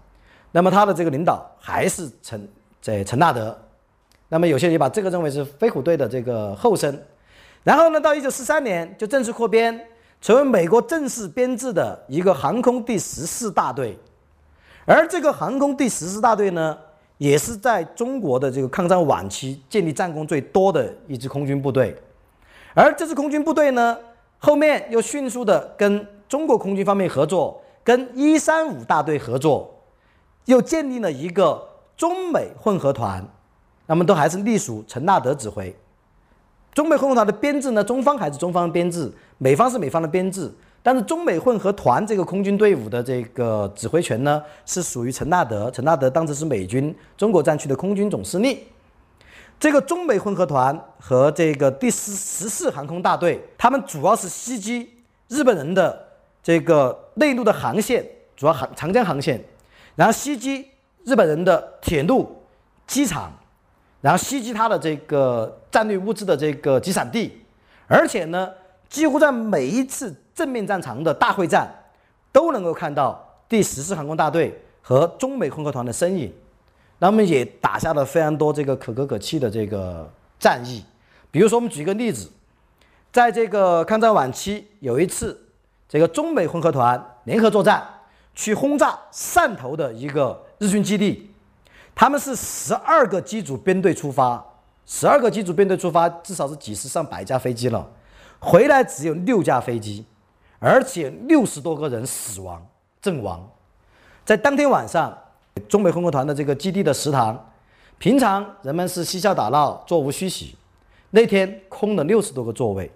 [0.52, 2.50] 那么他的这个领导还是陈
[2.82, 3.56] 这陈纳德，
[4.30, 7.06] 那么有些人把这个认为是飞虎队的这个后身，
[7.64, 9.88] 然后呢，到一九四三年就正式扩编，
[10.20, 13.96] 成为美国正式编制的一个航空第十四大队，
[14.88, 16.76] 而这个航空第十四大队呢，
[17.18, 21.96] 也是在中国的这个抗战晚期建立战功最多的一支空军部队。
[22.74, 23.98] 而这支空军部队呢，
[24.40, 29.74] 后面又迅速的跟中国空军方面合作，跟一三五大队合作，
[30.46, 31.64] 又建立了一个
[31.96, 33.24] 中美混合团，
[33.86, 35.74] 那么都还是隶属陈纳德指挥。
[36.74, 40.52] 中美混合团的编制呢，中方还是中方的编制，美方是美方的编制，
[40.84, 45.72] 但是中美混合团这个空军队伍的这个指挥权呢，是属于陈纳德。
[45.72, 48.60] 陈纳德当时是美军中国战区的空军总司令。
[49.58, 54.90] 这个中美混合团和这个第十十四航空大队，他们主要是袭击
[55.30, 56.06] 日本人的
[56.44, 58.06] 这个内陆的航线，
[58.36, 59.42] 主要航长江航线，
[59.96, 60.68] 然后袭击
[61.06, 62.44] 日本人的铁路、
[62.86, 63.32] 机场。
[64.02, 67.32] 然后袭击他的这个战略物资的这个集散地，
[67.88, 68.52] 而且呢，
[68.90, 71.68] 几乎在每一次正面战场的大会战，
[72.32, 76.34] 都能够看到第十四航空大队和中美混合团的身影，
[77.00, 80.84] 那么也打下了非常多这个可歌可泣的这个战役。
[81.30, 82.30] 比如说，我们举一个例子，
[83.12, 85.40] 在这个抗战晚期，有一次
[85.88, 87.84] 这个中美混合团联合作战，
[88.36, 91.32] 去轰炸汕头的一个日军基地。
[91.96, 94.44] 他们是十二个机组编队出发，
[94.86, 97.88] 十二个机组编队出发，至少是几十上百架飞机了，
[98.40, 100.04] 回来只有六架飞机，
[100.64, 102.66] 而且六十多个人死亡
[103.02, 103.46] 阵亡。
[104.24, 105.14] 在当天晚上，
[105.68, 107.52] 中美混合团的这个基地的食堂，
[107.98, 110.56] 平常人们是嬉笑打闹，座无虚席，
[111.10, 112.90] 那天空了六十多个座位，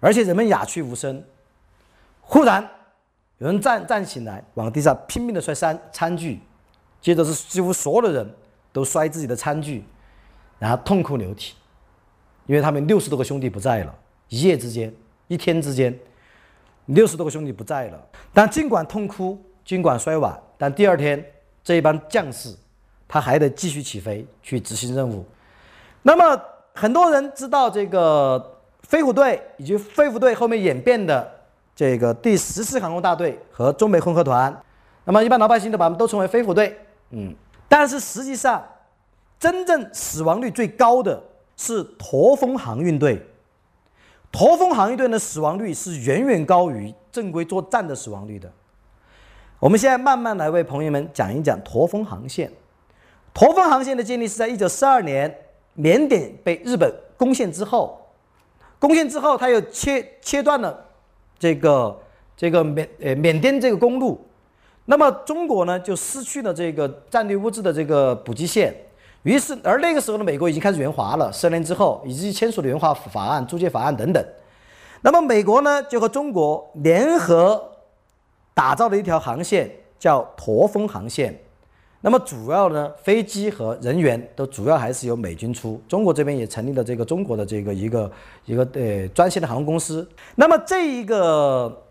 [0.00, 1.22] 而且人们鸦雀无声。
[2.22, 2.66] 忽然，
[3.36, 6.40] 有人站站起来，往地上拼命的摔餐餐具。
[7.02, 8.34] 接着是几乎所有的人
[8.72, 9.84] 都摔自己的餐具，
[10.58, 11.52] 然后痛哭流涕，
[12.46, 13.94] 因为他们六十多个兄弟不在了，
[14.30, 14.94] 一夜之间，
[15.28, 15.94] 一天之间，
[16.86, 18.00] 六十多个兄弟不在了。
[18.32, 21.24] 但尽管痛哭，尽管摔碗，但第二天
[21.62, 22.54] 这一帮将士
[23.06, 25.24] 他还得继续起飞去执行任务。
[26.02, 26.40] 那么
[26.74, 31.30] 很多人知道这个飞虎队以及飞虎队后面演变的
[31.74, 34.54] 这个第十四航空大队和中美混合团，
[35.04, 36.78] 那么一般老百姓都把他们都称为飞虎队。
[37.10, 37.34] 嗯，
[37.68, 38.62] 但是实际上，
[39.38, 41.22] 真正死亡率最高的
[41.56, 43.24] 是驼峰航运队。
[44.32, 48.50] 驼峰航运队的死亡率是远远高于正规作战的死亡率的。
[49.60, 52.50] 我们现在慢慢来为朋友们讲一讲驼峰航线。
[53.34, 55.32] 驼峰航线的建立是在一九四二年，
[55.74, 58.10] 缅甸被日本攻陷之后，
[58.78, 60.86] 攻陷之后，他又切切断了
[61.38, 62.00] 这个
[62.36, 64.26] 这个缅呃缅甸这个公路。
[64.86, 68.74] 那么中国呢，就失去了这个战略物资的这个补给线，
[69.22, 74.24] 于是而那个时候呢，美国已经开始援华了，十年之后，以及签署了援华法案、租借法案等等。
[75.02, 77.72] 那么美国呢，就和中国联合
[78.54, 81.38] 打造了一条航线，叫驼峰航线。
[82.00, 88.10] 那么主要呢，飞机和人员都主要还是由美军出，中国这边也成立了这个中国的这个一个
[88.44, 90.08] 一个呃专线的航空公司。
[90.34, 91.84] 那么这一个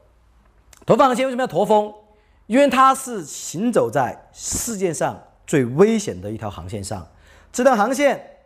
[0.85, 1.93] 驼峰航线为什么要驼峰？
[2.47, 5.17] 因为它是行走在世界上
[5.47, 7.07] 最危险的一条航线上，
[7.51, 8.39] 这段航线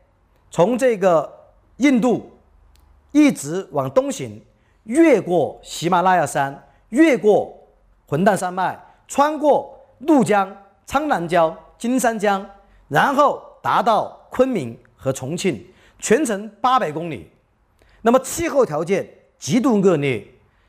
[0.49, 2.31] 从这个印度
[3.11, 4.43] 一直往东行，
[4.83, 7.55] 越过喜马拉雅山，越过
[8.07, 12.45] 混蛋山脉，穿过怒江、苍南江、金三江，
[12.87, 15.65] 然后达到昆明和重庆，
[15.99, 17.31] 全程八百公里。
[18.01, 20.25] 那么气候条件极度恶劣，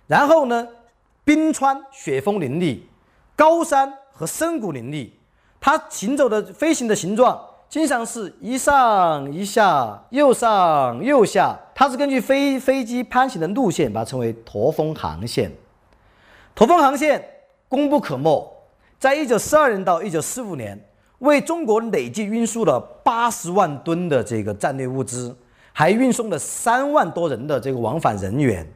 [0.07, 0.69] 然后呢，
[1.25, 2.89] 冰川雪峰林立。
[3.35, 5.19] 高山和深谷林立，
[5.61, 7.39] 它行走的飞行的形状
[7.69, 11.59] 经常是一上一下，右上右下。
[11.75, 15.53] 它是根据飞飞机攀行的路线，把它称为驼峰航线。
[16.55, 17.23] 驼峰航线
[17.69, 18.57] 功不可没，
[18.99, 20.81] 在一九四二年到一九四五年，
[21.19, 25.37] 为中国累计运输了八十万吨的这个战略物资，
[25.73, 28.67] 还运送了三万多人的这个往返人员。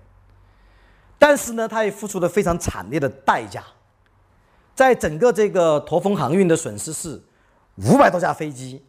[1.19, 3.63] 但是呢，它也付出了非常惨烈的代价。
[4.75, 7.21] 在整个这个驼峰航运的损失是
[7.87, 8.83] 五百多架飞机，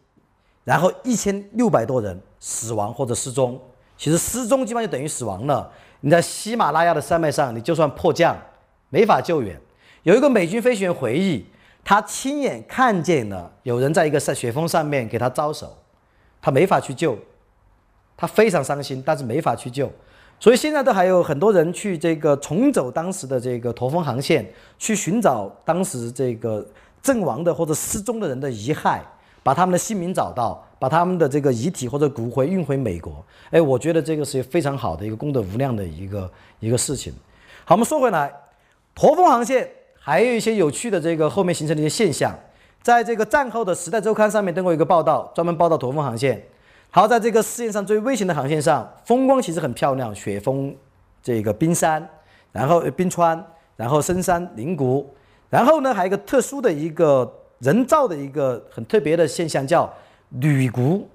[0.64, 3.60] 然后一千六百多人死亡或者失踪。
[3.96, 5.70] 其实失踪基本上就等于死亡了。
[6.00, 8.36] 你在喜马拉雅的山脉上，你就算迫降，
[8.88, 9.58] 没法救援。
[10.02, 11.46] 有一个美军飞行员回忆，
[11.84, 15.78] 他亲眼看见了有人在一个山雪峰上面给他招手，
[16.40, 17.16] 他没法去救，
[18.16, 19.88] 他非常伤心，但是没法去救。
[20.40, 24.44] 所以现在都还有很多人去这个重走当时的这个驼峰航线，
[24.76, 26.66] 去寻找当时这个
[27.02, 29.00] 阵亡的或者失踪的人的遗骸，
[29.42, 33.24] 把他们的姓名找到，把他们的这个遗体或者骨灰运回美国。
[33.50, 36.30] 哎，我觉得这个是非常好的一个功德无量的一个
[36.60, 37.12] 一个事情。
[37.64, 38.32] 好，我们说回来，
[38.94, 39.68] 驼峰航线
[39.98, 42.32] 还有一些有趣的这个后面形成的一些现象。
[42.82, 46.42] 在这个战后的《时代周刊》上面登过一个报道，专门报道驼峰航线。
[46.90, 50.74] 好，在这个世界上最危险的航线上，风光其实很漂亮，雪峰、
[51.22, 52.06] 这个冰山，
[52.50, 53.42] 然后冰川，
[53.76, 55.08] 然后深山林谷，
[55.52, 59.92] 然后呢还有一个特殊的一个人造的一个很特别的现象，叫
[60.30, 61.06] 铝谷。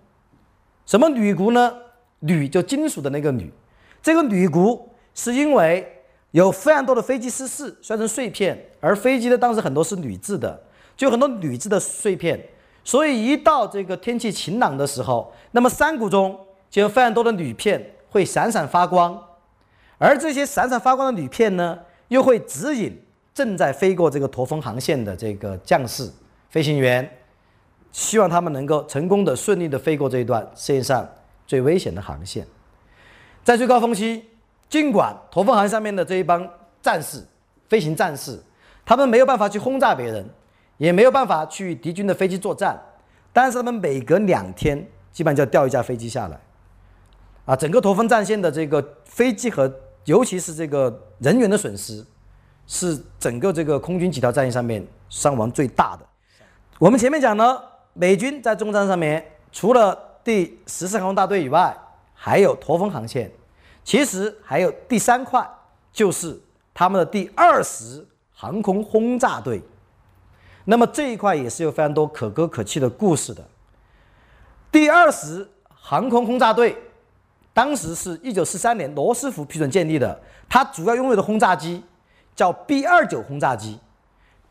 [0.86, 1.74] 什么铝谷呢？
[2.20, 3.52] 铝就金属的那个铝。
[4.00, 10.62] 这个铝谷是因为有非常多的飞机失事摔成碎片，而飞机呢当时很多是铝制的。
[10.96, 12.40] 就很多铝制的碎片，
[12.84, 16.40] 所以一到这个天气晴朗的时候，那么山谷中
[16.70, 19.20] 就有非常多的铝片会闪闪发光，
[19.98, 23.00] 而这些闪闪发光的铝片呢，又会指引
[23.38, 26.12] 正在飞过这个驼峰航线的这个将士、
[26.50, 27.08] 飞行员，
[27.92, 31.08] 希望他们能够成功的、顺利的飞过这一段世界上
[31.46, 32.48] 最危险的航线。
[33.44, 34.24] 在最高峰期，
[34.68, 36.50] 尽管驼峰航上面的这一帮
[36.82, 37.24] 战士、
[37.70, 38.40] 飞行战士，
[38.84, 40.28] 他们没有办法去轰炸别人。
[40.80, 42.80] 也没有办法去敌军的飞机作战，
[43.34, 44.78] 但是他们每隔两天
[45.12, 46.40] 基本上就要调一架飞机下来，
[47.46, 49.74] 啊，整个驼峰战线的这个飞机和
[50.06, 52.06] 尤其是这个人员的损失，
[52.68, 56.06] 是整个这个空军几条战役上面伤亡最大的。
[56.78, 57.60] 我们前面讲呢，
[57.94, 61.76] 美军在中战上面除了第十四航空大队以外，
[62.14, 63.32] 还有驼峰航线，
[63.84, 65.50] 其实还有第三块
[65.92, 66.40] 就是
[66.74, 69.62] 他们的第二十航空轰炸队。
[70.66, 73.42] 那么这一块也是有非常多可歌可泣的故事的。
[74.70, 76.78] 第二十航空轰炸队，
[77.54, 80.20] 当时是一九四三年罗斯福批准建立的，
[80.50, 81.82] 它主要拥有的轰炸机
[82.38, 83.80] 叫 B 二九轰炸机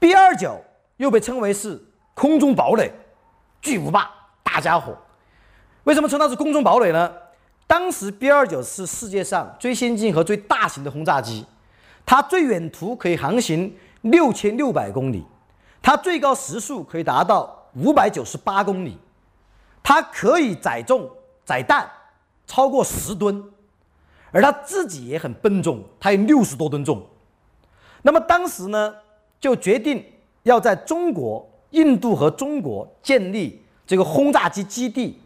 [0.00, 0.60] ，B 二九
[0.96, 1.80] 又被称为是
[2.14, 2.92] 空中堡垒，
[3.62, 4.10] 巨无霸
[4.42, 4.94] 大家伙。
[5.84, 7.12] 为什么称它是空中堡垒呢？
[7.68, 11.46] 当时 B 二九是世界上最先进和最大型的轰炸机，
[12.04, 15.24] 它最远途可以航行六千六百公里。
[15.80, 18.98] 它最高时速可以达到五百九十八公里，
[19.84, 21.08] 它可以载重
[21.44, 21.88] 载弹
[22.48, 23.44] 超过十吨，
[24.32, 27.06] 而它自己也很笨重，它有六十多吨重。
[28.06, 28.94] 那么当时呢，
[29.40, 30.04] 就决定
[30.44, 35.18] 要在中国、印度和中国建立这个轰炸机基地，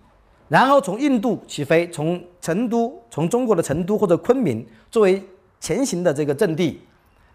[0.48, 5.22] 然后从印度起飞，从成都、从中国的成都或者昆明作为
[5.60, 6.80] 前行的这个阵地，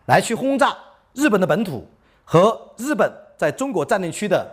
[0.08, 0.76] 来去轰炸
[1.14, 1.86] 日本的本土。
[2.24, 3.08] 和日本
[3.38, 4.50] 在中国占领区的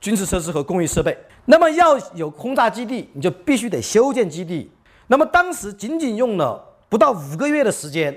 [0.00, 4.70] 军事设施和工业设备，那么要有轰炸基地，你就必须得修建基地。
[5.08, 8.16] 那么当时仅仅用了不到五个月的时间，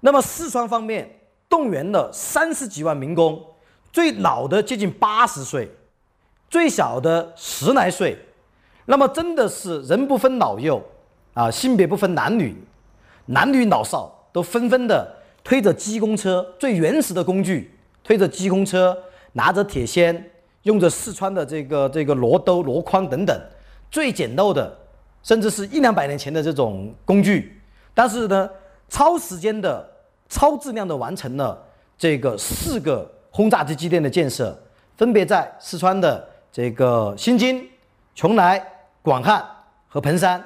[0.00, 1.19] 那么四川方面
[1.50, 3.38] 动员了三十几万民工，
[3.92, 5.70] 最老的接近八十岁，
[6.48, 8.16] 最小的十来岁，
[8.86, 10.82] 那么真的是人不分老幼
[11.34, 12.56] 啊，性别不分男女，
[13.26, 17.76] 男女老少都纷纷的推着机工车，最原始的工具。
[18.02, 18.96] 推着机工车，
[19.34, 20.20] 拿着铁锨，
[20.62, 23.40] 用着四川的这个这个箩兜、箩筐等等，
[23.90, 24.74] 最简陋的，
[25.22, 27.60] 甚至是一两百年前的这种工具，
[27.94, 28.50] 但是呢，
[28.88, 29.86] 超时间的、
[30.30, 31.62] 超质量的完成了
[31.98, 34.58] 这个四个轰炸机基地的建设，
[34.96, 37.68] 分别在四川的这个新津、
[38.16, 38.62] 邛崃、
[39.02, 39.44] 广汉
[39.88, 40.42] 和彭山。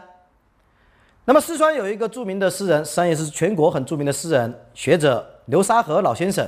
[1.26, 6.46] 那么四川有一个著名的诗人，实际上也是全国很著名的诗人学者刘沙河老先生。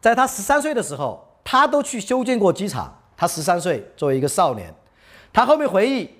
[0.00, 2.94] 在他十三岁的时候，他都去修建过机场。
[3.16, 4.70] 他十三岁，作为一个少年，
[5.32, 6.10] 他后面回忆，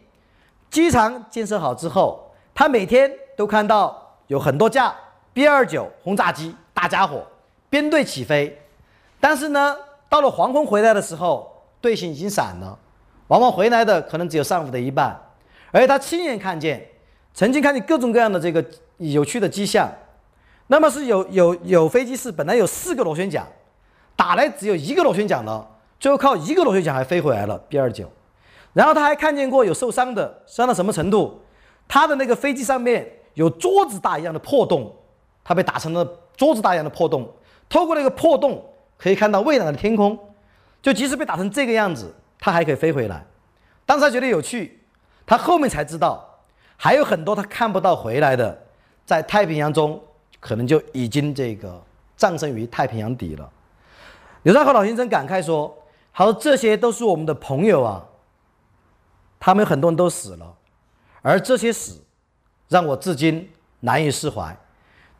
[0.70, 4.96] 机场建设好之后，他每天都看到有很多架
[5.36, 7.22] B 二九轰炸机，大家伙
[7.68, 8.58] 编队起飞。
[9.20, 9.76] 但是呢，
[10.08, 12.78] 到了黄昏回来的时候，队形已经散了，
[13.26, 15.14] 往往回来的可能只有上午的一半。
[15.72, 16.82] 而且他亲眼看见，
[17.34, 18.64] 曾经看见各种各样的这个
[18.96, 19.86] 有趣的迹象。
[20.68, 23.46] 那么是有有有飞机是本来有四个螺旋桨。
[24.16, 25.68] 打来只有一个螺旋桨了，
[26.00, 28.10] 最后靠一个螺旋桨还飞回来了 B 二九，
[28.72, 31.42] 然后他还看见过有受伤的，伤到什么程度？
[31.86, 34.90] 他的那个飞机上面有桌子大一样的破洞，
[35.46, 36.04] 他被打成了
[36.36, 37.32] 桌子大一样的破洞。
[37.68, 38.64] 透过那个破洞
[38.98, 40.18] 可以看到蔚蓝的天空，
[40.82, 43.24] 就即使被打成这个样子，他还可以飞回来。
[43.84, 44.82] 当时他觉得有趣，
[45.24, 46.40] 他后面才知道
[46.76, 48.66] 还有很多他看不到回来的，
[49.04, 50.02] 在太平洋中
[50.40, 51.80] 可能就已经这个
[52.16, 53.48] 葬身于太平洋底了。
[54.42, 55.72] 刘兆和老先生感慨说
[56.10, 58.04] ：“好，这些都是我们的朋友啊，
[59.38, 60.56] 他们很多人都死了，
[61.22, 62.04] 而这些死
[62.68, 63.48] 让我至今
[63.80, 64.56] 难以释怀。”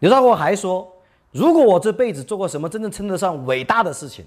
[0.01, 0.87] 刘兆和还说
[1.33, 4.25] ：“如果我这辈子做过什么真正称得上伟大的事情，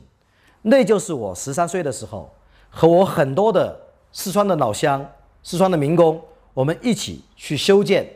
[0.62, 2.34] 那就是我十三岁的时候
[2.70, 3.80] 和我很多的
[4.12, 5.06] 四川的老乡、
[5.44, 6.22] 四川的民工，
[6.54, 8.08] 我们一起去修建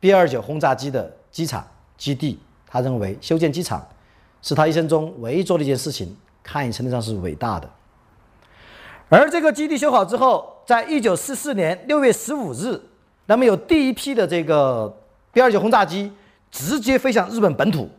[0.00, 1.66] B 二九轰炸机的机场
[1.96, 2.38] 基地。
[2.66, 3.86] 他认为修建机场。”
[4.46, 7.70] 是他一生中唯一做的一件事情，可以称得上是伟大的。
[9.08, 12.78] 而这个基地修好之后，在一九四四年六月十五日，
[13.24, 14.94] 那么有第一批的这个
[15.32, 16.12] B 二九轰炸机
[16.54, 17.90] 直接飞向日本本土，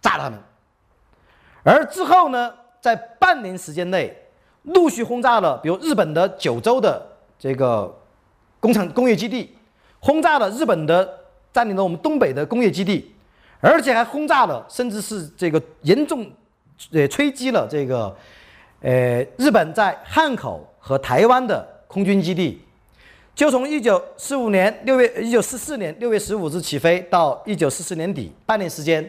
[0.00, 0.36] 炸他们。
[1.62, 4.12] 而之后呢，在半年时间内，
[4.64, 7.00] 陆续轰炸了，比如日本的九州的
[7.38, 7.96] 这个
[8.58, 9.56] 工厂工业基地，
[10.00, 11.08] 轰炸了日本的
[11.52, 13.14] 占领了我们东北的工业基地，
[13.60, 16.28] 而且还轰炸了，甚至是这个严重
[16.90, 18.16] 呃吹击了这个。
[18.80, 22.62] 呃，日本在汉口和台湾的空军基地，
[23.36, 29.06] 就从一九四五年六月，一九四四年六月十五日起飞，到一九四四年底，半年时间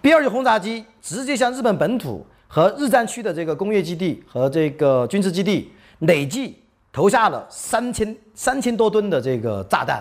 [0.00, 6.56] ，B 二九轰炸机直接向日本本土和日战区的这个工业基地和这个军事基地累计
[6.92, 10.00] 投下了三千三千多吨的这个炸弹，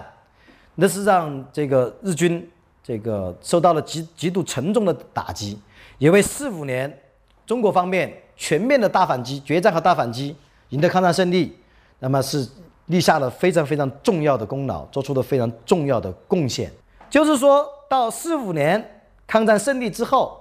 [0.76, 2.48] 那是让这个日军
[2.84, 5.60] 这个受到了极极度沉重的打击，
[5.98, 7.02] 也为四五年
[7.48, 8.14] 中国方面。
[8.38, 10.36] 全面的大反击、决战和大反击，
[10.68, 11.58] 赢得抗战胜利，
[12.00, 12.46] 那么是
[12.88, 16.72] 立下了非常非常重要的功劳，做出了非常重要的贡献。
[17.10, 20.40] 就是说到四五年抗战胜利之后，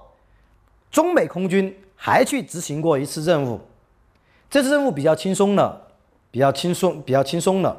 [0.91, 3.59] 中美空军还去执行过一次任务，
[4.49, 5.87] 这次任务比较轻松了，
[6.31, 7.75] 比较轻松，比较轻松了。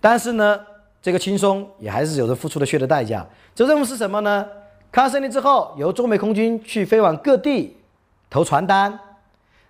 [0.00, 0.60] 但是呢，
[1.00, 3.26] 这个轻松也还是有着付出了血的代价。
[3.54, 4.46] 这任务是什么呢？
[4.90, 7.76] 抗战胜利之后，由中美空军去飞往各地
[8.28, 8.98] 投传单。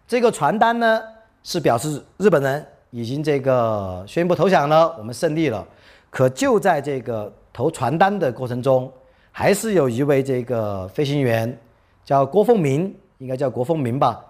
[0.08, 1.00] 这个传单呢，
[1.42, 5.66] 是表示日本人已经这个宣布投降了，我们胜利了。
[6.10, 8.92] 可就在这个投传单的过程中，
[9.30, 11.58] 还是有一位这个飞行员
[12.04, 14.22] 叫郭凤鸣，应该叫郭凤鸣吧。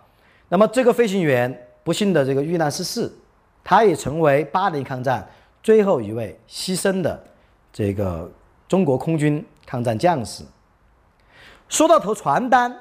[0.48, 3.12] 那么这个飞行员不幸的这个遇难逝世，
[3.64, 5.28] 他也成为八年抗战
[5.60, 7.20] 最后一位牺牲的
[7.72, 8.30] 这个
[8.68, 10.44] 中国空军抗战将士。
[11.68, 12.72] 说到投传单，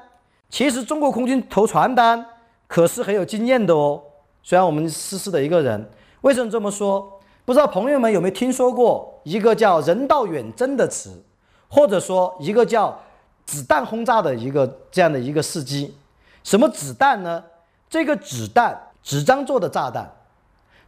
[0.48, 2.24] 其实中国空军投传单。
[2.68, 4.00] 可是很有经验的哦。
[4.42, 5.88] 虽然我们失事的一个人，
[6.22, 7.20] 为什么这么说？
[7.44, 11.22] 不知道朋友们有没有听说过一个叫“人道远征”的词，
[11.68, 12.96] 或者说一个叫
[13.44, 15.96] “子弹轰炸”的一个这样的一个事迹？
[16.44, 17.42] 什么子弹呢？
[17.88, 20.10] 这个子弹纸张做的炸弹，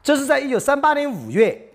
[0.03, 1.71] 这是在一九三八年五月，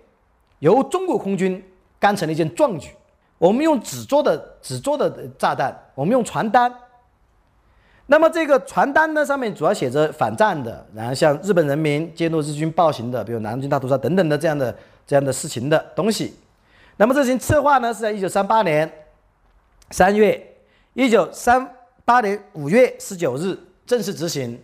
[0.58, 1.62] 由中国空军
[1.98, 2.90] 干成了一件壮举。
[3.38, 6.74] 我们用纸做的纸做的炸弹，我们用传单。
[8.10, 14.76] 那么这个传单呢，上面主要写着反战的，然后向日本人民揭露日军暴行的，比如南京大屠杀等等的这样的
[15.06, 16.34] 这样的事情的东西。
[16.96, 18.90] 那么这些策划呢，是在一九三八年
[19.92, 20.44] 三月，
[20.94, 21.64] 一九三
[22.04, 23.56] 八年五月十九日
[23.86, 24.60] 正式执行。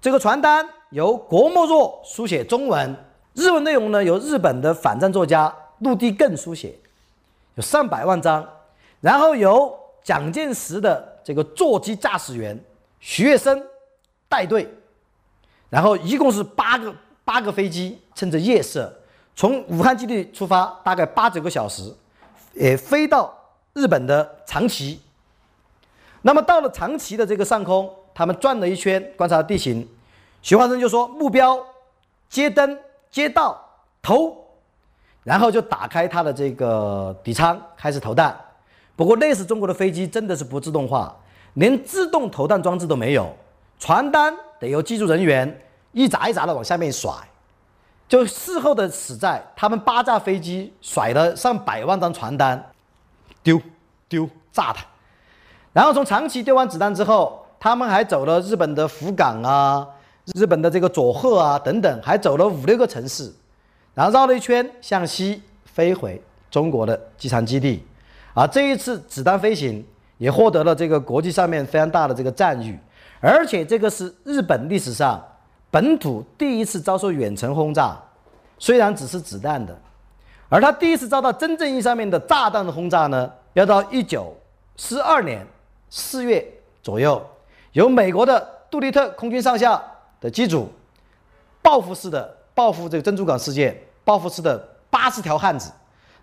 [0.00, 2.96] 这个传单由国莫若书写中文，
[3.34, 6.74] 日文内容呢由日本的反战作家陆地更书写，
[7.56, 8.48] 有上百万张，
[9.02, 11.11] 然后由蒋介石的。
[11.24, 12.58] 这个座机驾驶员
[13.00, 13.62] 徐月生
[14.28, 14.68] 带队，
[15.68, 16.94] 然后一共是八个
[17.24, 18.92] 八个飞机，趁着夜色
[19.34, 21.94] 从武汉基地出发，大概八九个小时，
[22.54, 23.32] 也飞到
[23.72, 25.00] 日本的长崎。
[26.22, 29.88] 那么到了长崎的这个上空，他们转了一圈，观察地形。
[30.40, 31.58] 徐华生就说：“目标
[32.28, 32.78] 街灯
[33.10, 33.60] 街道
[34.00, 34.36] 投，
[35.24, 38.38] 然后就打开他的这个底舱，开始投弹。”
[38.94, 41.16] 不过，类似中国的飞机真的是不自动化，
[41.54, 43.34] 连自动投弹装置都没有，
[43.78, 45.60] 传单得由机组人员
[45.92, 47.12] 一扎一扎的往下面甩。
[48.06, 52.62] 就事后的死在，他们八架飞机甩了上百万张传单，
[53.42, 53.58] 丢
[54.08, 54.84] 丢炸它。
[55.72, 59.88] 然后从长崎丢完子弹之后，他们还走了日本的福冈啊、
[60.34, 63.32] 日本的这个佐贺啊等等，还走了五六个城市，
[63.94, 67.82] 然后绕了一圈向西飞回中国的机场基地。
[68.34, 69.84] 而这一次子弹飞行
[70.18, 72.78] 也获得了这个国际上面非常大的这个赞誉，
[73.20, 75.22] 而且这个是日本历史上
[75.70, 77.98] 本土第一次遭受远程轰炸，
[78.58, 79.76] 虽然只是子弹的，
[80.48, 84.34] 而他第一次遭到真正意义上面的炸弹的轰炸呢，要到一九
[84.76, 85.46] 四二年
[85.90, 86.46] 四月
[86.82, 87.22] 左右，
[87.72, 89.82] 由美国的杜立特空军上校
[90.20, 90.70] 的机组
[91.60, 95.70] 报复式的报复这个珍珠港事件，报复式的八十条汉子，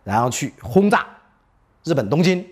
[0.03, 1.06] 然后去轰炸。
[1.84, 2.45] 日本东京，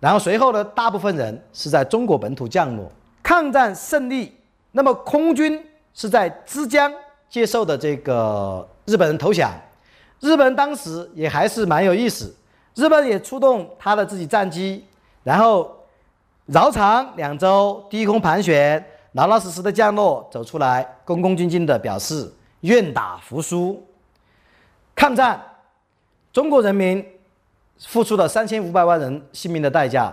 [0.00, 2.90] 然后随后呢，大部分人是在中国本土降落。
[3.22, 4.34] 抗战胜利，
[4.72, 5.62] 那么空军
[5.92, 6.92] 是在枝江
[7.28, 9.52] 接受的这个日本人投降。
[10.20, 12.34] 日本人当时也还是蛮有意思，
[12.74, 14.84] 日本也出动他的自己战机，
[15.22, 15.70] 然后
[16.46, 22.30] 绕场两周，低空盘旋，老老实实的降落，走出来，恭恭敬敬的表示
[22.60, 23.86] 愿打服输。
[24.94, 25.40] 抗战，
[26.32, 27.13] 中国人民。
[27.86, 30.12] 付出了三千五百万人性命的代价，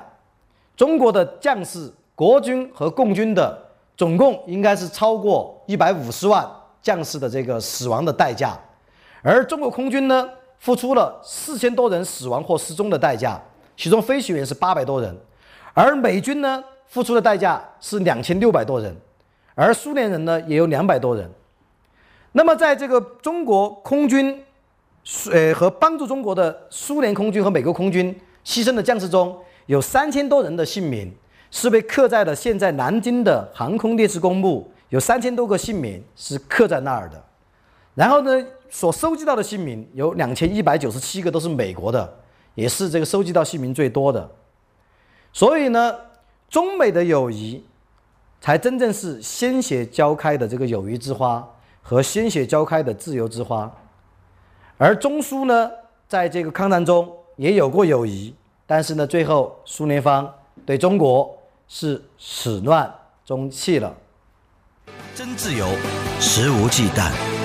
[0.76, 3.57] 中国的将士、国军和共军的
[3.95, 6.48] 总共应该是超过一百五十万，
[6.81, 8.57] 将士的这个死亡的代价，
[9.22, 10.30] 而中国空军呢，
[10.60, 13.39] 付出了四千多人死亡或失踪的代价，
[13.77, 15.15] 其中飞行员是八百多人，
[15.73, 18.95] 而美军呢，付出的代价是两千六百多人，
[19.56, 21.30] 而苏联人呢，也有两百多人。
[22.34, 24.43] 那么，在这个中国空军，
[25.31, 28.15] 呃，和帮助中国的苏联空军和美国空军
[28.45, 31.11] 牺牲的将士中，有三千多人的姓名
[31.49, 37.21] 是被刻在了现在南京的航空烈士公墓，有三千多个姓名是刻在那儿的。
[37.93, 42.17] 然后呢，所收集到的姓名有两千一百九十七个都是美国的，
[42.55, 44.29] 也是这个收集到姓名最多的。
[45.33, 45.95] 所以呢，
[46.49, 47.63] 中美的友谊
[48.39, 51.45] 才真正是鲜血浇开的这个友谊之花。
[51.83, 53.69] 和鲜血浇开的自由之花，
[54.84, 55.70] 而中苏呢，
[56.08, 58.34] 在这个抗战中也有过友谊，
[58.66, 60.28] 但是呢，最后苏联方
[60.66, 61.38] 对中国
[61.68, 62.91] 是始乱
[63.24, 63.95] 终弃了。
[65.14, 65.68] 真自由，
[66.20, 67.40] 肆无忌惮。